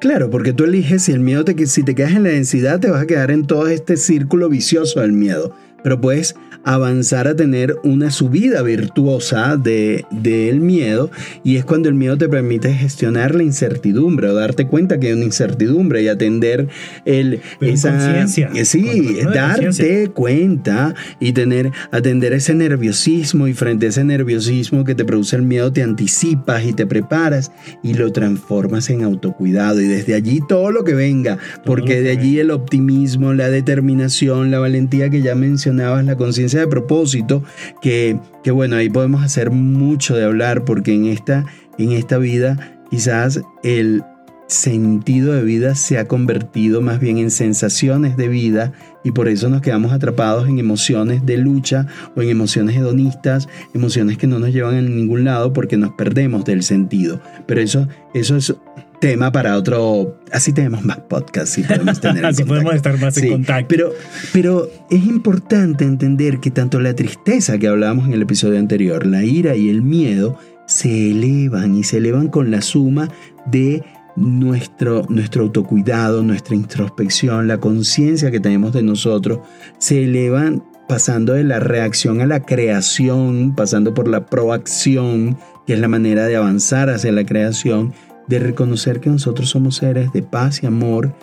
Claro, 0.00 0.28
porque 0.30 0.52
tú 0.52 0.64
eliges 0.64 1.04
si 1.04 1.12
el 1.12 1.20
miedo 1.20 1.44
te, 1.44 1.66
si 1.66 1.82
te 1.82 1.94
quedas 1.94 2.12
en 2.12 2.24
la 2.24 2.30
densidad, 2.30 2.80
te 2.80 2.90
vas 2.90 3.02
a 3.02 3.06
quedar 3.06 3.30
en 3.30 3.46
todo 3.46 3.66
este 3.68 3.96
círculo 3.96 4.48
vicioso 4.48 5.00
del 5.00 5.12
miedo 5.12 5.54
pero 5.86 6.00
puedes 6.00 6.34
avanzar 6.64 7.28
a 7.28 7.36
tener 7.36 7.76
una 7.84 8.10
subida 8.10 8.60
virtuosa 8.62 9.56
del 9.56 10.04
de, 10.10 10.52
miedo 10.60 11.12
y 11.44 11.58
es 11.58 11.64
cuando 11.64 11.88
el 11.88 11.94
miedo 11.94 12.18
te 12.18 12.28
permite 12.28 12.74
gestionar 12.74 13.36
la 13.36 13.44
incertidumbre 13.44 14.28
o 14.28 14.34
darte 14.34 14.66
cuenta 14.66 14.98
que 14.98 15.06
hay 15.06 15.12
una 15.12 15.26
incertidumbre 15.26 16.02
y 16.02 16.08
atender 16.08 16.66
el, 17.04 17.40
esa... 17.60 18.24
Eh, 18.24 18.64
sí, 18.64 19.16
darte 19.32 20.08
cuenta 20.08 20.96
y 21.20 21.32
tener, 21.34 21.70
atender 21.92 22.32
ese 22.32 22.54
nerviosismo 22.54 23.46
y 23.46 23.54
frente 23.54 23.86
a 23.86 23.90
ese 23.90 24.02
nerviosismo 24.02 24.82
que 24.82 24.96
te 24.96 25.04
produce 25.04 25.36
el 25.36 25.42
miedo 25.42 25.72
te 25.72 25.84
anticipas 25.84 26.64
y 26.64 26.72
te 26.72 26.84
preparas 26.84 27.52
y 27.84 27.94
lo 27.94 28.10
transformas 28.10 28.90
en 28.90 29.04
autocuidado. 29.04 29.80
Y 29.80 29.86
desde 29.86 30.14
allí 30.14 30.40
todo 30.48 30.72
lo 30.72 30.82
que 30.82 30.94
venga, 30.94 31.38
porque 31.64 32.02
de 32.02 32.10
allí 32.10 32.40
el 32.40 32.50
optimismo, 32.50 33.34
la 33.34 33.50
determinación, 33.50 34.50
la 34.50 34.58
valentía 34.58 35.10
que 35.10 35.22
ya 35.22 35.36
mencioné, 35.36 35.75
la 35.76 36.16
conciencia 36.16 36.60
de 36.60 36.66
propósito, 36.66 37.42
que, 37.80 38.18
que, 38.42 38.50
bueno, 38.50 38.76
ahí 38.76 38.88
podemos 38.88 39.22
hacer 39.22 39.50
mucho 39.50 40.16
de 40.16 40.24
hablar 40.24 40.64
porque 40.64 40.94
en 40.94 41.06
esta, 41.06 41.44
en 41.78 41.92
esta 41.92 42.18
vida 42.18 42.80
quizás 42.90 43.40
el 43.62 44.02
sentido 44.48 45.32
de 45.32 45.42
vida 45.42 45.74
se 45.74 45.98
ha 45.98 46.06
convertido 46.06 46.80
más 46.80 47.00
bien 47.00 47.18
en 47.18 47.30
sensaciones 47.30 48.16
de 48.16 48.28
vida 48.28 48.72
y 49.02 49.10
por 49.12 49.28
eso 49.28 49.48
nos 49.48 49.60
quedamos 49.60 49.92
atrapados 49.92 50.48
en 50.48 50.58
emociones 50.58 51.24
de 51.26 51.36
lucha 51.36 51.86
o 52.14 52.22
en 52.22 52.28
emociones 52.28 52.76
hedonistas, 52.76 53.48
emociones 53.74 54.18
que 54.18 54.26
no 54.26 54.38
nos 54.38 54.52
llevan 54.52 54.76
a 54.76 54.82
ningún 54.82 55.24
lado 55.24 55.52
porque 55.52 55.76
nos 55.76 55.92
perdemos 55.92 56.44
del 56.44 56.62
sentido. 56.62 57.20
Pero 57.46 57.60
eso, 57.60 57.88
eso 58.14 58.36
es 58.36 58.54
tema 59.00 59.32
para 59.32 59.56
otro. 59.56 60.18
Así 60.32 60.52
tenemos 60.52 60.84
más 60.84 60.98
podcasts 60.98 61.58
y 61.58 61.62
podemos 61.62 62.00
tener. 62.00 62.26
así 62.26 62.44
podemos 62.44 62.74
estar 62.74 62.98
más 62.98 63.16
en 63.18 63.30
contacto. 63.30 63.68
Pero, 63.68 63.92
pero 64.32 64.70
es 64.90 65.04
importante 65.04 65.84
entender 65.84 66.40
que 66.40 66.50
tanto 66.50 66.80
la 66.80 66.94
tristeza 66.94 67.58
que 67.58 67.68
hablábamos 67.68 68.06
en 68.06 68.14
el 68.14 68.22
episodio 68.22 68.58
anterior, 68.58 69.06
la 69.06 69.24
ira 69.24 69.56
y 69.56 69.68
el 69.68 69.82
miedo, 69.82 70.38
se 70.66 71.10
elevan 71.10 71.76
y 71.76 71.84
se 71.84 71.98
elevan 71.98 72.28
con 72.28 72.50
la 72.50 72.60
suma 72.60 73.08
de 73.46 73.82
nuestro, 74.16 75.04
nuestro 75.08 75.44
autocuidado, 75.44 76.22
nuestra 76.22 76.56
introspección, 76.56 77.46
la 77.46 77.58
conciencia 77.58 78.30
que 78.30 78.40
tenemos 78.40 78.72
de 78.72 78.82
nosotros, 78.82 79.40
se 79.78 80.04
elevan 80.04 80.64
pasando 80.88 81.34
de 81.34 81.44
la 81.44 81.60
reacción 81.60 82.20
a 82.20 82.26
la 82.26 82.40
creación, 82.40 83.54
pasando 83.54 83.94
por 83.94 84.08
la 84.08 84.26
proacción, 84.26 85.36
que 85.66 85.74
es 85.74 85.80
la 85.80 85.88
manera 85.88 86.26
de 86.26 86.36
avanzar 86.36 86.90
hacia 86.90 87.12
la 87.12 87.24
creación, 87.24 87.92
de 88.26 88.38
reconocer 88.38 89.00
que 89.00 89.10
nosotros 89.10 89.50
somos 89.50 89.76
seres 89.76 90.12
de 90.12 90.22
paz 90.22 90.62
y 90.62 90.66
amor 90.66 91.14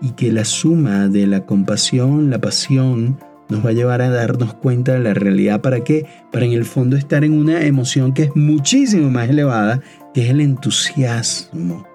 y 0.00 0.10
que 0.10 0.32
la 0.32 0.44
suma 0.44 1.08
de 1.08 1.26
la 1.26 1.44
compasión, 1.44 2.30
la 2.30 2.40
pasión, 2.40 3.18
nos 3.48 3.64
va 3.64 3.70
a 3.70 3.72
llevar 3.72 4.02
a 4.02 4.10
darnos 4.10 4.54
cuenta 4.54 4.92
de 4.92 5.00
la 5.00 5.14
realidad. 5.14 5.60
¿Para 5.60 5.82
qué? 5.82 6.06
Para 6.30 6.44
en 6.44 6.52
el 6.52 6.64
fondo 6.64 6.96
estar 6.96 7.24
en 7.24 7.32
una 7.32 7.64
emoción 7.64 8.12
que 8.12 8.24
es 8.24 8.36
muchísimo 8.36 9.10
más 9.10 9.30
elevada, 9.30 9.80
que 10.12 10.24
es 10.24 10.30
el 10.30 10.40
entusiasmo, 10.40 11.86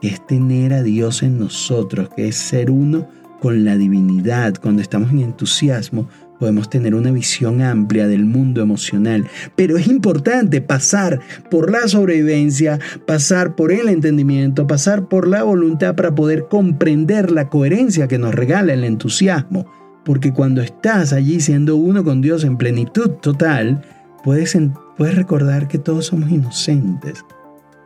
que 0.00 0.08
es 0.08 0.26
tener 0.26 0.72
a 0.72 0.82
Dios 0.82 1.22
en 1.22 1.38
nosotros, 1.38 2.08
que 2.16 2.28
es 2.28 2.36
ser 2.36 2.70
uno 2.70 3.08
con 3.40 3.64
la 3.64 3.76
divinidad. 3.76 4.54
Cuando 4.60 4.82
estamos 4.82 5.10
en 5.10 5.20
entusiasmo, 5.20 6.08
podemos 6.38 6.68
tener 6.70 6.94
una 6.94 7.10
visión 7.10 7.62
amplia 7.62 8.06
del 8.08 8.24
mundo 8.24 8.62
emocional. 8.62 9.26
Pero 9.54 9.76
es 9.76 9.86
importante 9.86 10.60
pasar 10.60 11.20
por 11.50 11.70
la 11.70 11.88
sobrevivencia, 11.88 12.78
pasar 13.06 13.54
por 13.54 13.72
el 13.72 13.88
entendimiento, 13.88 14.66
pasar 14.66 15.08
por 15.08 15.28
la 15.28 15.42
voluntad 15.42 15.94
para 15.94 16.14
poder 16.14 16.46
comprender 16.48 17.30
la 17.30 17.48
coherencia 17.48 18.08
que 18.08 18.18
nos 18.18 18.34
regala 18.34 18.74
el 18.74 18.84
entusiasmo. 18.84 19.66
Porque 20.04 20.32
cuando 20.32 20.62
estás 20.62 21.12
allí 21.12 21.40
siendo 21.40 21.76
uno 21.76 22.04
con 22.04 22.20
Dios 22.20 22.44
en 22.44 22.56
plenitud 22.56 23.10
total, 23.20 23.82
puedes, 24.22 24.56
puedes 24.96 25.16
recordar 25.16 25.68
que 25.68 25.78
todos 25.78 26.06
somos 26.06 26.30
inocentes. 26.30 27.24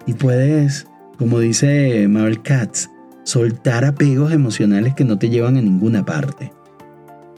Y 0.07 0.15
puedes, 0.15 0.87
como 1.19 1.39
dice 1.39 2.07
Mabel 2.09 2.43
Katz, 2.43 2.89
soltar 3.25 3.85
apegos 3.85 4.33
emocionales 4.33 4.95
que 4.95 5.05
no 5.05 5.19
te 5.19 5.31
llevan 5.31 5.57
a 5.57 5.63
ninguna 5.63 6.05
parte 6.05 6.53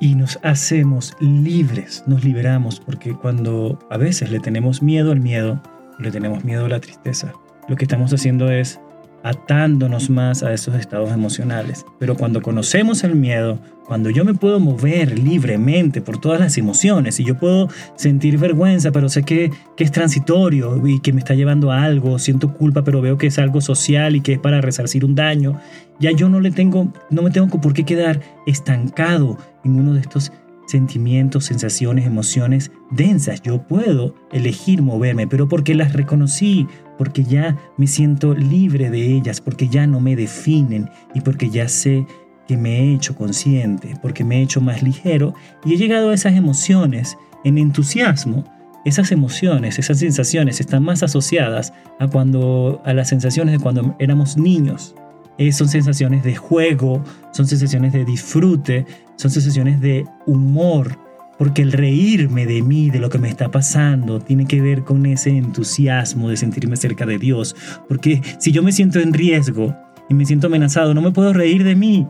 y 0.02 0.16
nos 0.16 0.40
hacemos 0.42 1.16
libres, 1.20 2.02
nos 2.08 2.24
liberamos, 2.24 2.80
porque 2.80 3.14
cuando 3.14 3.78
a 3.88 3.96
veces 3.96 4.32
le 4.32 4.40
tenemos 4.40 4.82
miedo 4.82 5.12
al 5.12 5.20
miedo, 5.20 5.62
le 6.00 6.10
tenemos 6.10 6.42
miedo 6.42 6.64
a 6.64 6.68
la 6.68 6.80
tristeza, 6.80 7.32
lo 7.68 7.76
que 7.76 7.84
estamos 7.84 8.12
haciendo 8.12 8.50
es 8.50 8.80
atándonos 9.22 10.10
más 10.10 10.42
a 10.42 10.52
esos 10.52 10.74
estados 10.74 11.12
emocionales. 11.12 11.84
Pero 11.98 12.16
cuando 12.16 12.42
conocemos 12.42 13.04
el 13.04 13.14
miedo, 13.14 13.58
cuando 13.86 14.10
yo 14.10 14.24
me 14.24 14.34
puedo 14.34 14.60
mover 14.60 15.18
libremente 15.18 16.00
por 16.00 16.18
todas 16.18 16.40
las 16.40 16.56
emociones 16.58 17.18
y 17.20 17.24
yo 17.24 17.38
puedo 17.38 17.68
sentir 17.96 18.38
vergüenza, 18.38 18.92
pero 18.92 19.08
sé 19.08 19.22
que, 19.22 19.50
que, 19.76 19.84
es 19.84 19.92
transitorio 19.92 20.86
y 20.86 21.00
que 21.00 21.12
me 21.12 21.18
está 21.18 21.34
llevando 21.34 21.70
a 21.70 21.82
algo, 21.82 22.18
siento 22.18 22.54
culpa, 22.54 22.84
pero 22.84 23.00
veo 23.00 23.18
que 23.18 23.26
es 23.26 23.38
algo 23.38 23.60
social 23.60 24.16
y 24.16 24.20
que 24.20 24.34
es 24.34 24.38
para 24.38 24.60
resarcir 24.60 25.04
un 25.04 25.14
daño, 25.14 25.60
ya 26.00 26.10
yo 26.12 26.28
no 26.28 26.40
le 26.40 26.50
tengo, 26.50 26.92
no 27.10 27.22
me 27.22 27.30
tengo 27.30 27.60
por 27.60 27.74
qué 27.74 27.84
quedar 27.84 28.20
estancado 28.46 29.36
en 29.64 29.76
uno 29.76 29.94
de 29.94 30.00
estos 30.00 30.32
sentimientos, 30.66 31.44
sensaciones, 31.44 32.06
emociones 32.06 32.70
densas. 32.90 33.42
Yo 33.42 33.62
puedo 33.62 34.14
elegir 34.32 34.82
moverme, 34.82 35.26
pero 35.26 35.48
porque 35.48 35.74
las 35.74 35.92
reconocí, 35.92 36.66
porque 36.98 37.24
ya 37.24 37.56
me 37.76 37.86
siento 37.86 38.34
libre 38.34 38.90
de 38.90 39.14
ellas, 39.14 39.40
porque 39.40 39.68
ya 39.68 39.86
no 39.86 40.00
me 40.00 40.16
definen 40.16 40.90
y 41.14 41.20
porque 41.20 41.50
ya 41.50 41.68
sé 41.68 42.06
que 42.46 42.56
me 42.56 42.80
he 42.80 42.94
hecho 42.94 43.14
consciente, 43.14 43.94
porque 44.02 44.24
me 44.24 44.38
he 44.38 44.42
hecho 44.42 44.60
más 44.60 44.82
ligero 44.82 45.34
y 45.64 45.74
he 45.74 45.76
llegado 45.76 46.10
a 46.10 46.14
esas 46.14 46.34
emociones 46.34 47.16
en 47.44 47.58
entusiasmo. 47.58 48.44
Esas 48.84 49.12
emociones, 49.12 49.78
esas 49.78 50.00
sensaciones 50.00 50.58
están 50.58 50.82
más 50.82 51.04
asociadas 51.04 51.72
a 52.00 52.08
cuando 52.08 52.82
a 52.84 52.92
las 52.92 53.10
sensaciones 53.10 53.52
de 53.52 53.60
cuando 53.60 53.94
éramos 54.00 54.36
niños. 54.36 54.96
Eh, 55.38 55.52
son 55.52 55.68
sensaciones 55.68 56.24
de 56.24 56.34
juego, 56.34 57.02
son 57.30 57.46
sensaciones 57.46 57.92
de 57.92 58.04
disfrute, 58.04 58.84
son 59.14 59.30
sensaciones 59.30 59.80
de 59.80 60.04
humor, 60.26 60.98
porque 61.42 61.62
el 61.62 61.72
reírme 61.72 62.46
de 62.46 62.62
mí, 62.62 62.88
de 62.88 63.00
lo 63.00 63.10
que 63.10 63.18
me 63.18 63.28
está 63.28 63.50
pasando, 63.50 64.20
tiene 64.20 64.46
que 64.46 64.60
ver 64.60 64.84
con 64.84 65.04
ese 65.06 65.30
entusiasmo 65.30 66.28
de 66.28 66.36
sentirme 66.36 66.76
cerca 66.76 67.04
de 67.04 67.18
Dios. 67.18 67.56
Porque 67.88 68.22
si 68.38 68.52
yo 68.52 68.62
me 68.62 68.70
siento 68.70 69.00
en 69.00 69.12
riesgo 69.12 69.76
y 70.08 70.14
me 70.14 70.24
siento 70.24 70.46
amenazado, 70.46 70.94
no 70.94 71.02
me 71.02 71.10
puedo 71.10 71.32
reír 71.32 71.64
de 71.64 71.74
mí. 71.74 72.06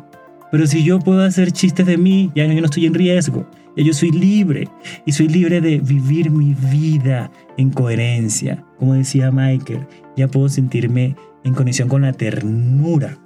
Pero 0.51 0.67
si 0.67 0.85
yo 0.85 0.99
puedo 0.99 1.23
hacer 1.23 1.51
chistes 1.51 1.87
de 1.87 1.97
mí, 1.97 2.31
ya 2.35 2.45
yo 2.45 2.61
no 2.61 2.67
estoy 2.67 2.85
en 2.85 2.93
riesgo. 2.93 3.49
Yo 3.75 3.95
soy 3.95 4.11
libre. 4.11 4.69
Y 5.07 5.13
soy 5.13 5.29
libre 5.29 5.63
de 5.63 5.81
vivir 5.81 6.31
mi 6.31 6.53
vida 6.71 7.31
en 7.57 7.71
coherencia. 7.71 8.63
Como 8.79 8.93
decía 8.93 9.31
Michael, 9.31 9.87
ya 10.15 10.29
puedo 10.29 10.51
sentirme 10.51 11.17
en 11.43 11.55
conexión 11.55 11.89
con 11.89 12.03
la 12.03 12.13
ternura. 12.13 13.17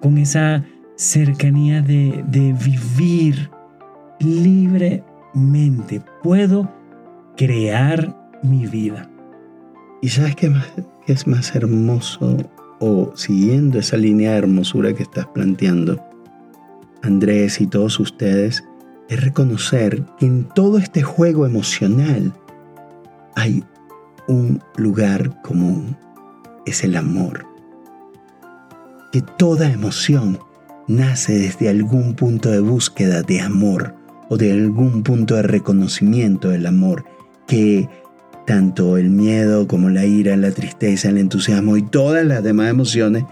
Con 0.00 0.16
esa 0.16 0.64
cercanía 0.96 1.82
de 1.82 2.24
vivir 2.58 3.50
libremente. 4.20 6.02
Puedo 6.22 6.72
crear 7.36 8.14
mi 8.42 8.66
vida. 8.66 9.10
¿Y 10.02 10.08
sabes 10.08 10.36
qué, 10.36 10.50
más, 10.50 10.66
qué 11.06 11.12
es 11.12 11.26
más 11.26 11.54
hermoso? 11.54 12.36
O 12.80 13.12
siguiendo 13.16 13.78
esa 13.78 13.96
línea 13.96 14.32
de 14.32 14.38
hermosura 14.38 14.92
que 14.92 15.02
estás 15.02 15.26
planteando, 15.26 16.00
Andrés 17.02 17.60
y 17.60 17.66
todos 17.66 17.98
ustedes, 17.98 18.64
es 19.08 19.24
reconocer 19.24 20.04
que 20.18 20.26
en 20.26 20.44
todo 20.44 20.78
este 20.78 21.02
juego 21.02 21.46
emocional 21.46 22.32
hay 23.34 23.64
un 24.28 24.62
lugar 24.76 25.40
común, 25.42 25.96
es 26.66 26.84
el 26.84 26.96
amor. 26.96 27.46
Que 29.10 29.22
toda 29.22 29.72
emoción 29.72 30.38
nace 30.86 31.36
desde 31.38 31.68
algún 31.68 32.14
punto 32.14 32.50
de 32.50 32.60
búsqueda 32.60 33.22
de 33.22 33.40
amor 33.40 33.97
o 34.28 34.36
de 34.36 34.52
algún 34.52 35.02
punto 35.02 35.34
de 35.36 35.42
reconocimiento 35.42 36.50
del 36.50 36.66
amor, 36.66 37.04
que 37.46 37.88
tanto 38.46 38.96
el 38.96 39.10
miedo 39.10 39.68
como 39.68 39.90
la 39.90 40.06
ira, 40.06 40.34
la 40.36 40.50
tristeza, 40.52 41.10
el 41.10 41.18
entusiasmo 41.18 41.76
y 41.76 41.82
todas 41.82 42.24
las 42.24 42.42
demás 42.42 42.70
emociones 42.70 43.24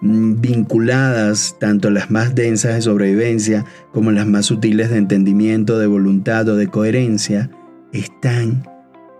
mm, 0.00 0.40
vinculadas, 0.40 1.56
tanto 1.60 1.90
las 1.90 2.10
más 2.10 2.34
densas 2.34 2.74
de 2.74 2.82
sobrevivencia 2.82 3.66
como 3.92 4.12
las 4.12 4.26
más 4.26 4.46
sutiles 4.46 4.90
de 4.90 4.96
entendimiento, 4.96 5.78
de 5.78 5.86
voluntad 5.86 6.48
o 6.48 6.56
de 6.56 6.68
coherencia, 6.68 7.50
están 7.92 8.66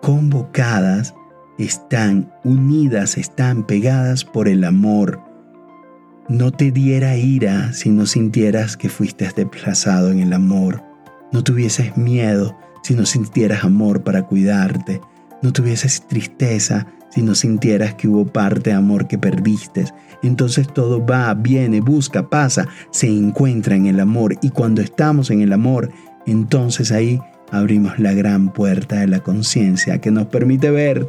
convocadas, 0.01 1.15
están 1.59 2.33
unidas, 2.45 3.19
están 3.19 3.67
pegadas 3.67 4.25
por 4.25 4.49
el 4.49 4.65
amor. 4.65 5.21
No 6.31 6.51
te 6.51 6.71
diera 6.71 7.17
ira 7.17 7.75
si 7.75 7.91
no 7.91 8.07
sintieras 8.07 8.79
que 8.79 8.89
fuiste 8.89 9.31
desplazado 9.37 10.11
en 10.11 10.21
el 10.21 10.33
amor. 10.33 10.92
No 11.33 11.43
tuvieses 11.43 11.97
miedo 11.97 12.57
si 12.83 12.95
no 12.95 13.07
sintieras 13.07 13.65
amor 13.65 14.03
para 14.03 14.27
cuidarte. 14.27 15.01
No 15.43 15.53
tuvieses 15.53 16.07
tristeza 16.07 16.87
si 17.11 17.23
no 17.23 17.35
sintieras 17.35 17.95
que 17.95 18.09
hubo 18.09 18.27
parte 18.27 18.71
de 18.71 18.77
amor 18.77 19.07
que 19.07 19.19
perdiste. 19.19 19.85
Entonces 20.23 20.69
todo 20.73 21.05
va, 21.05 21.35
viene, 21.35 21.81
busca, 21.81 22.29
pasa, 22.29 22.69
se 22.91 23.09
encuentra 23.09 23.77
en 23.77 23.87
el 23.87 24.01
amor. 24.01 24.37
Y 24.41 24.51
cuando 24.51 24.81
estamos 24.81 25.31
en 25.31 25.43
el 25.43 25.53
amor, 25.53 25.91
entonces 26.27 26.93
ahí 26.93 27.21
abrimos 27.51 27.99
la 27.99 28.13
gran 28.13 28.53
puerta 28.53 29.01
de 29.01 29.09
la 29.09 29.21
conciencia 29.21 30.01
que 30.01 30.11
nos 30.11 30.27
permite 30.27 30.71
ver 30.71 31.09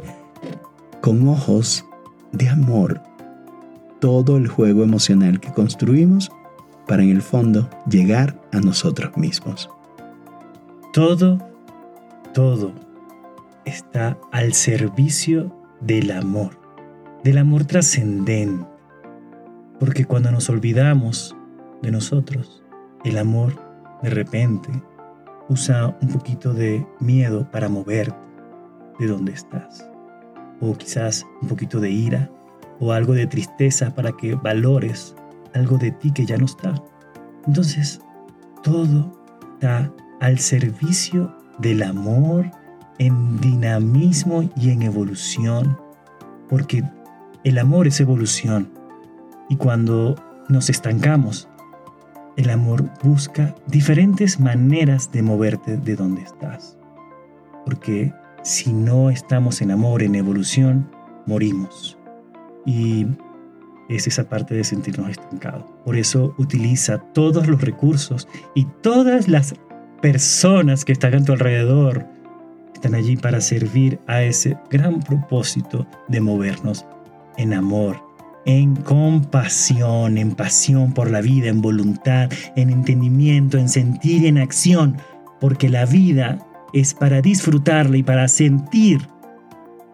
con 1.00 1.26
ojos 1.28 1.84
de 2.32 2.48
amor 2.48 3.02
todo 4.00 4.36
el 4.36 4.48
juego 4.48 4.82
emocional 4.82 5.40
que 5.40 5.52
construimos 5.52 6.30
para 6.86 7.02
en 7.02 7.10
el 7.10 7.22
fondo 7.22 7.70
llegar 7.88 8.38
a 8.52 8.60
nosotros 8.60 9.16
mismos. 9.16 9.70
Todo, 10.94 11.38
todo 12.34 12.72
está 13.64 14.16
al 14.30 14.52
servicio 14.52 15.52
del 15.80 16.12
amor, 16.12 16.56
del 17.24 17.38
amor 17.38 17.64
trascendente. 17.64 18.64
Porque 19.80 20.04
cuando 20.04 20.30
nos 20.30 20.48
olvidamos 20.48 21.34
de 21.82 21.90
nosotros, 21.90 22.62
el 23.02 23.18
amor 23.18 23.56
de 24.04 24.10
repente 24.10 24.70
usa 25.48 25.98
un 26.00 26.10
poquito 26.10 26.54
de 26.54 26.86
miedo 27.00 27.50
para 27.50 27.68
moverte 27.68 28.14
de 29.00 29.08
donde 29.08 29.32
estás. 29.32 29.90
O 30.60 30.74
quizás 30.74 31.26
un 31.42 31.48
poquito 31.48 31.80
de 31.80 31.90
ira 31.90 32.30
o 32.78 32.92
algo 32.92 33.14
de 33.14 33.26
tristeza 33.26 33.92
para 33.96 34.12
que 34.12 34.36
valores 34.36 35.16
algo 35.54 35.76
de 35.76 35.90
ti 35.90 36.12
que 36.12 36.24
ya 36.24 36.38
no 36.38 36.44
está. 36.44 36.72
Entonces, 37.48 38.00
todo 38.62 39.10
está 39.54 39.92
al 40.20 40.38
servicio 40.38 41.34
del 41.58 41.82
amor 41.82 42.50
en 42.98 43.40
dinamismo 43.40 44.48
y 44.56 44.70
en 44.70 44.82
evolución. 44.82 45.78
Porque 46.48 46.84
el 47.44 47.58
amor 47.58 47.86
es 47.86 48.00
evolución. 48.00 48.70
Y 49.48 49.56
cuando 49.56 50.16
nos 50.48 50.70
estancamos, 50.70 51.48
el 52.36 52.50
amor 52.50 52.90
busca 53.02 53.54
diferentes 53.66 54.40
maneras 54.40 55.12
de 55.12 55.22
moverte 55.22 55.76
de 55.76 55.96
donde 55.96 56.22
estás. 56.22 56.76
Porque 57.64 58.12
si 58.42 58.72
no 58.72 59.10
estamos 59.10 59.62
en 59.62 59.70
amor, 59.70 60.02
en 60.02 60.14
evolución, 60.14 60.90
morimos. 61.26 61.98
Y 62.66 63.06
es 63.88 64.06
esa 64.06 64.28
parte 64.28 64.54
de 64.54 64.64
sentirnos 64.64 65.10
estancados. 65.10 65.64
Por 65.84 65.96
eso 65.96 66.34
utiliza 66.38 66.98
todos 66.98 67.46
los 67.46 67.60
recursos 67.60 68.28
y 68.54 68.64
todas 68.82 69.28
las 69.28 69.54
personas 70.04 70.84
que 70.84 70.92
están 70.92 71.14
a 71.14 71.24
tu 71.24 71.32
alrededor 71.32 72.04
están 72.74 72.94
allí 72.94 73.16
para 73.16 73.40
servir 73.40 73.98
a 74.06 74.20
ese 74.20 74.58
gran 74.70 75.00
propósito 75.00 75.86
de 76.08 76.20
movernos 76.20 76.84
en 77.38 77.54
amor, 77.54 78.04
en 78.44 78.76
compasión, 78.76 80.18
en 80.18 80.32
pasión 80.32 80.92
por 80.92 81.10
la 81.10 81.22
vida, 81.22 81.48
en 81.48 81.62
voluntad, 81.62 82.30
en 82.54 82.68
entendimiento, 82.68 83.56
en 83.56 83.70
sentir 83.70 84.24
y 84.24 84.26
en 84.26 84.36
acción, 84.36 84.98
porque 85.40 85.70
la 85.70 85.86
vida 85.86 86.38
es 86.74 86.92
para 86.92 87.22
disfrutarla 87.22 87.96
y 87.96 88.02
para 88.02 88.28
sentir. 88.28 89.08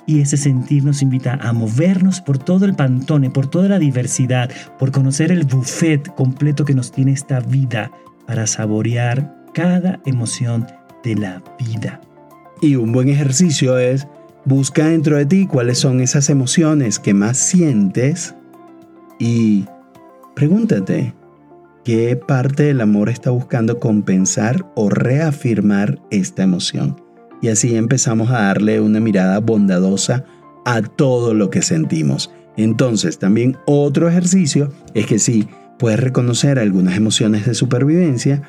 Y 0.07 0.23
ese 0.23 0.37
sentir 0.37 0.83
nos 0.83 1.03
invita 1.03 1.39
a 1.41 1.53
movernos 1.53 2.21
por 2.21 2.37
todo 2.37 2.65
el 2.65 2.75
pantone, 2.75 3.31
por 3.31 3.47
toda 3.47 3.69
la 3.69 3.79
diversidad, 3.79 4.51
por 4.77 4.91
conocer 4.91 5.31
el 5.31 5.45
buffet 5.45 6.13
completo 6.17 6.65
que 6.65 6.75
nos 6.75 6.91
tiene 6.91 7.13
esta 7.13 7.39
vida, 7.39 7.93
para 8.27 8.49
saborear 8.49 9.40
cada 9.53 10.01
emoción 10.05 10.67
de 11.03 11.15
la 11.17 11.43
vida. 11.59 12.01
Y 12.61 12.77
un 12.77 12.93
buen 12.93 13.09
ejercicio 13.09 13.79
es 13.79 14.07
busca 14.45 14.87
dentro 14.87 15.17
de 15.17 15.27
ti 15.27 15.47
cuáles 15.47 15.79
son 15.79 16.01
esas 16.01 16.31
emociones 16.31 16.99
que 16.99 17.15
más 17.15 17.37
sientes 17.39 18.35
y 19.19 19.67
pregúntate, 20.35 21.15
¿qué 21.85 22.17
parte 22.17 22.65
del 22.65 22.81
amor 22.81 23.09
está 23.09 23.31
buscando 23.31 23.79
compensar 23.79 24.67
o 24.75 24.89
reafirmar 24.89 26.01
esta 26.11 26.43
emoción? 26.43 27.01
Y 27.43 27.49
así 27.49 27.77
empezamos 27.77 28.31
a 28.31 28.43
darle 28.43 28.81
una 28.81 29.01
mirada 29.01 29.41
bondadosa 29.41 30.25
a 30.65 30.83
todo 30.83 31.35
lo 31.35 31.51
que 31.51 31.63
sentimos. 31.63 32.31
Entonces, 32.57 33.19
también 33.19 33.57
otro 33.67 34.09
ejercicio 34.09 34.73
es 34.95 35.07
que 35.07 35.19
si 35.19 35.49
puedes 35.79 36.01
reconocer 36.01 36.59
algunas 36.59 36.97
emociones 36.97 37.47
de 37.47 37.55
supervivencia, 37.55 38.43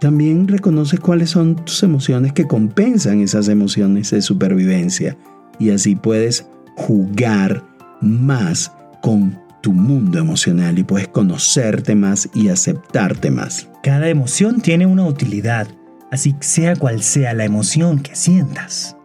también 0.00 0.46
reconoce 0.46 0.98
cuáles 0.98 1.30
son 1.30 1.56
tus 1.56 1.82
emociones 1.82 2.32
que 2.32 2.46
compensan 2.46 3.20
esas 3.20 3.48
emociones 3.48 4.10
de 4.10 4.22
supervivencia. 4.22 5.16
Y 5.58 5.70
así 5.70 5.96
puedes 5.96 6.46
jugar 6.76 7.64
más 8.00 8.72
con 9.02 9.38
tu 9.60 9.72
mundo 9.72 10.18
emocional 10.18 10.78
y 10.78 10.84
puedes 10.84 11.08
conocerte 11.08 11.96
más 11.96 12.28
y 12.32 12.48
aceptarte 12.48 13.30
más. 13.30 13.68
Cada 13.82 14.08
emoción 14.08 14.60
tiene 14.60 14.86
una 14.86 15.04
utilidad, 15.04 15.66
así 16.12 16.36
sea 16.40 16.76
cual 16.76 17.02
sea 17.02 17.34
la 17.34 17.44
emoción 17.44 17.98
que 17.98 18.14
sientas. 18.14 18.96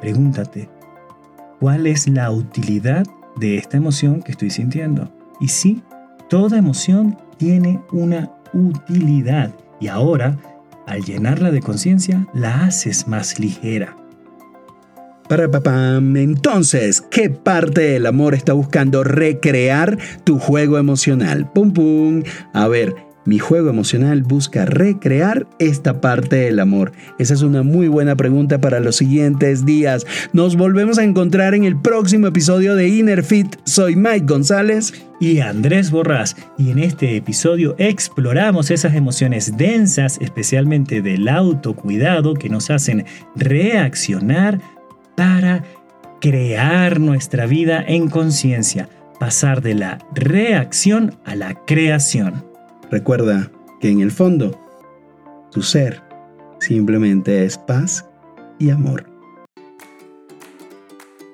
Pregúntate, 0.00 0.68
¿cuál 1.60 1.86
es 1.86 2.08
la 2.08 2.32
utilidad 2.32 3.06
de 3.36 3.58
esta 3.58 3.76
emoción 3.76 4.22
que 4.22 4.32
estoy 4.32 4.50
sintiendo? 4.50 5.12
Y 5.40 5.48
sí, 5.48 5.82
toda 6.28 6.58
emoción 6.58 7.16
tiene 7.36 7.80
una 7.92 8.32
utilidad 8.52 9.54
y 9.80 9.88
ahora, 9.88 10.38
al 10.86 11.02
llenarla 11.04 11.50
de 11.50 11.60
conciencia, 11.60 12.26
la 12.34 12.64
haces 12.64 13.08
más 13.08 13.38
ligera. 13.38 13.96
Para 15.28 15.50
papá, 15.50 15.96
entonces, 15.96 17.00
¿qué 17.00 17.30
parte 17.30 17.80
del 17.80 18.06
amor 18.06 18.34
está 18.34 18.52
buscando 18.52 19.02
recrear 19.02 19.98
tu 20.22 20.38
juego 20.38 20.78
emocional? 20.78 21.50
Pum 21.52 21.72
pum. 21.72 22.22
A 22.52 22.68
ver, 22.68 22.94
mi 23.26 23.38
juego 23.38 23.68
emocional 23.68 24.22
busca 24.22 24.64
recrear 24.64 25.46
esta 25.58 26.00
parte 26.00 26.36
del 26.36 26.60
amor. 26.60 26.92
Esa 27.18 27.34
es 27.34 27.42
una 27.42 27.62
muy 27.62 27.88
buena 27.88 28.16
pregunta 28.16 28.60
para 28.60 28.80
los 28.80 28.96
siguientes 28.96 29.66
días. 29.66 30.06
Nos 30.32 30.56
volvemos 30.56 30.98
a 30.98 31.04
encontrar 31.04 31.54
en 31.54 31.64
el 31.64 31.76
próximo 31.76 32.28
episodio 32.28 32.74
de 32.76 32.88
Inner 32.88 33.22
Fit. 33.22 33.56
Soy 33.64 33.96
Mike 33.96 34.26
González 34.26 34.94
y 35.20 35.40
Andrés 35.40 35.90
Borrás 35.90 36.36
y 36.56 36.70
en 36.70 36.78
este 36.78 37.16
episodio 37.16 37.74
exploramos 37.78 38.70
esas 38.70 38.94
emociones 38.94 39.56
densas, 39.56 40.18
especialmente 40.20 41.02
del 41.02 41.28
autocuidado 41.28 42.34
que 42.34 42.48
nos 42.48 42.70
hacen 42.70 43.04
reaccionar 43.34 44.60
para 45.16 45.64
crear 46.20 47.00
nuestra 47.00 47.46
vida 47.46 47.84
en 47.86 48.08
conciencia, 48.08 48.88
pasar 49.18 49.62
de 49.62 49.74
la 49.74 49.98
reacción 50.14 51.14
a 51.24 51.34
la 51.34 51.54
creación. 51.66 52.45
Recuerda 52.90 53.50
que 53.80 53.88
en 53.88 54.00
el 54.00 54.10
fondo, 54.10 54.60
tu 55.50 55.62
ser 55.62 56.02
simplemente 56.60 57.44
es 57.44 57.58
paz 57.58 58.04
y 58.58 58.70
amor. 58.70 59.06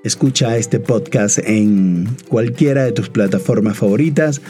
Escucha 0.04 0.56
este 0.56 0.80
podcast 0.80 1.38
en 1.38 2.08
cualquiera 2.28 2.84
de 2.84 2.92
tus 2.92 3.08
plataformas 3.08 3.76
favoritas 3.76 4.40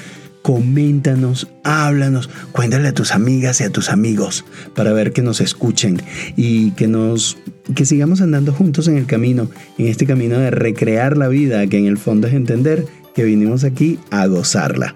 coméntanos, 0.43 1.49
háblanos, 1.63 2.29
cuéntale 2.51 2.89
a 2.89 2.95
tus 2.95 3.13
amigas 3.13 3.61
y 3.61 3.65
a 3.65 3.71
tus 3.71 3.89
amigos 3.89 4.45
para 4.75 4.93
ver 4.93 5.13
que 5.13 5.23
nos 5.23 5.41
escuchen 5.41 6.03
y 6.37 6.73
que 6.73 6.89
nos 6.89 7.39
que 7.77 7.87
sigamos 7.87 8.21
andando 8.21 8.53
juntos 8.53 8.89
en 8.89 8.99
el 8.99 9.07
camino, 9.07 9.49
en 9.79 9.87
este 9.87 10.05
camino 10.05 10.39
de 10.39 10.51
recrear 10.51 11.17
la 11.17 11.29
vida, 11.29 11.67
que 11.69 11.79
en 11.79 11.87
el 11.87 11.97
fondo 11.97 12.27
es 12.27 12.35
entender 12.35 12.85
que 13.15 13.23
vinimos 13.23 13.63
aquí 13.63 14.01
a 14.11 14.27
gozarla. 14.27 14.95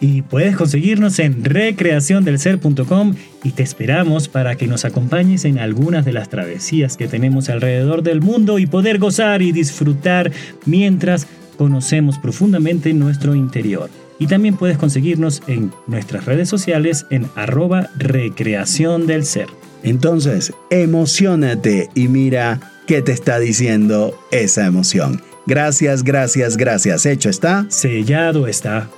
Y 0.00 0.22
puedes 0.22 0.56
conseguirnos 0.56 1.18
en 1.18 1.44
recreaciondelser.com 1.44 3.14
y 3.42 3.50
te 3.50 3.62
esperamos 3.62 4.28
para 4.28 4.54
que 4.54 4.68
nos 4.68 4.84
acompañes 4.84 5.44
en 5.44 5.58
algunas 5.58 6.04
de 6.04 6.12
las 6.12 6.28
travesías 6.28 6.96
que 6.96 7.08
tenemos 7.08 7.48
alrededor 7.48 8.02
del 8.02 8.20
mundo 8.20 8.58
y 8.58 8.66
poder 8.66 8.98
gozar 8.98 9.42
y 9.42 9.50
disfrutar 9.52 10.30
mientras 10.66 11.26
conocemos 11.56 12.18
profundamente 12.18 12.92
nuestro 12.94 13.34
interior. 13.34 13.90
Y 14.20 14.26
también 14.26 14.56
puedes 14.56 14.78
conseguirnos 14.78 15.42
en 15.46 15.72
nuestras 15.86 16.24
redes 16.24 16.48
sociales 16.48 17.06
en 17.10 17.26
arroba 17.34 17.90
recreación 17.96 19.06
del 19.06 19.24
ser. 19.24 19.48
Entonces, 19.82 20.52
emocionate 20.70 21.88
y 21.94 22.08
mira 22.08 22.60
qué 22.86 23.02
te 23.02 23.12
está 23.12 23.38
diciendo 23.38 24.18
esa 24.30 24.66
emoción. 24.66 25.22
Gracias, 25.46 26.02
gracias, 26.02 26.56
gracias. 26.56 27.06
Hecho 27.06 27.30
está. 27.30 27.66
Sellado 27.68 28.48
está. 28.48 28.88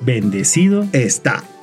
Bendecido 0.00 0.86
está. 0.92 1.57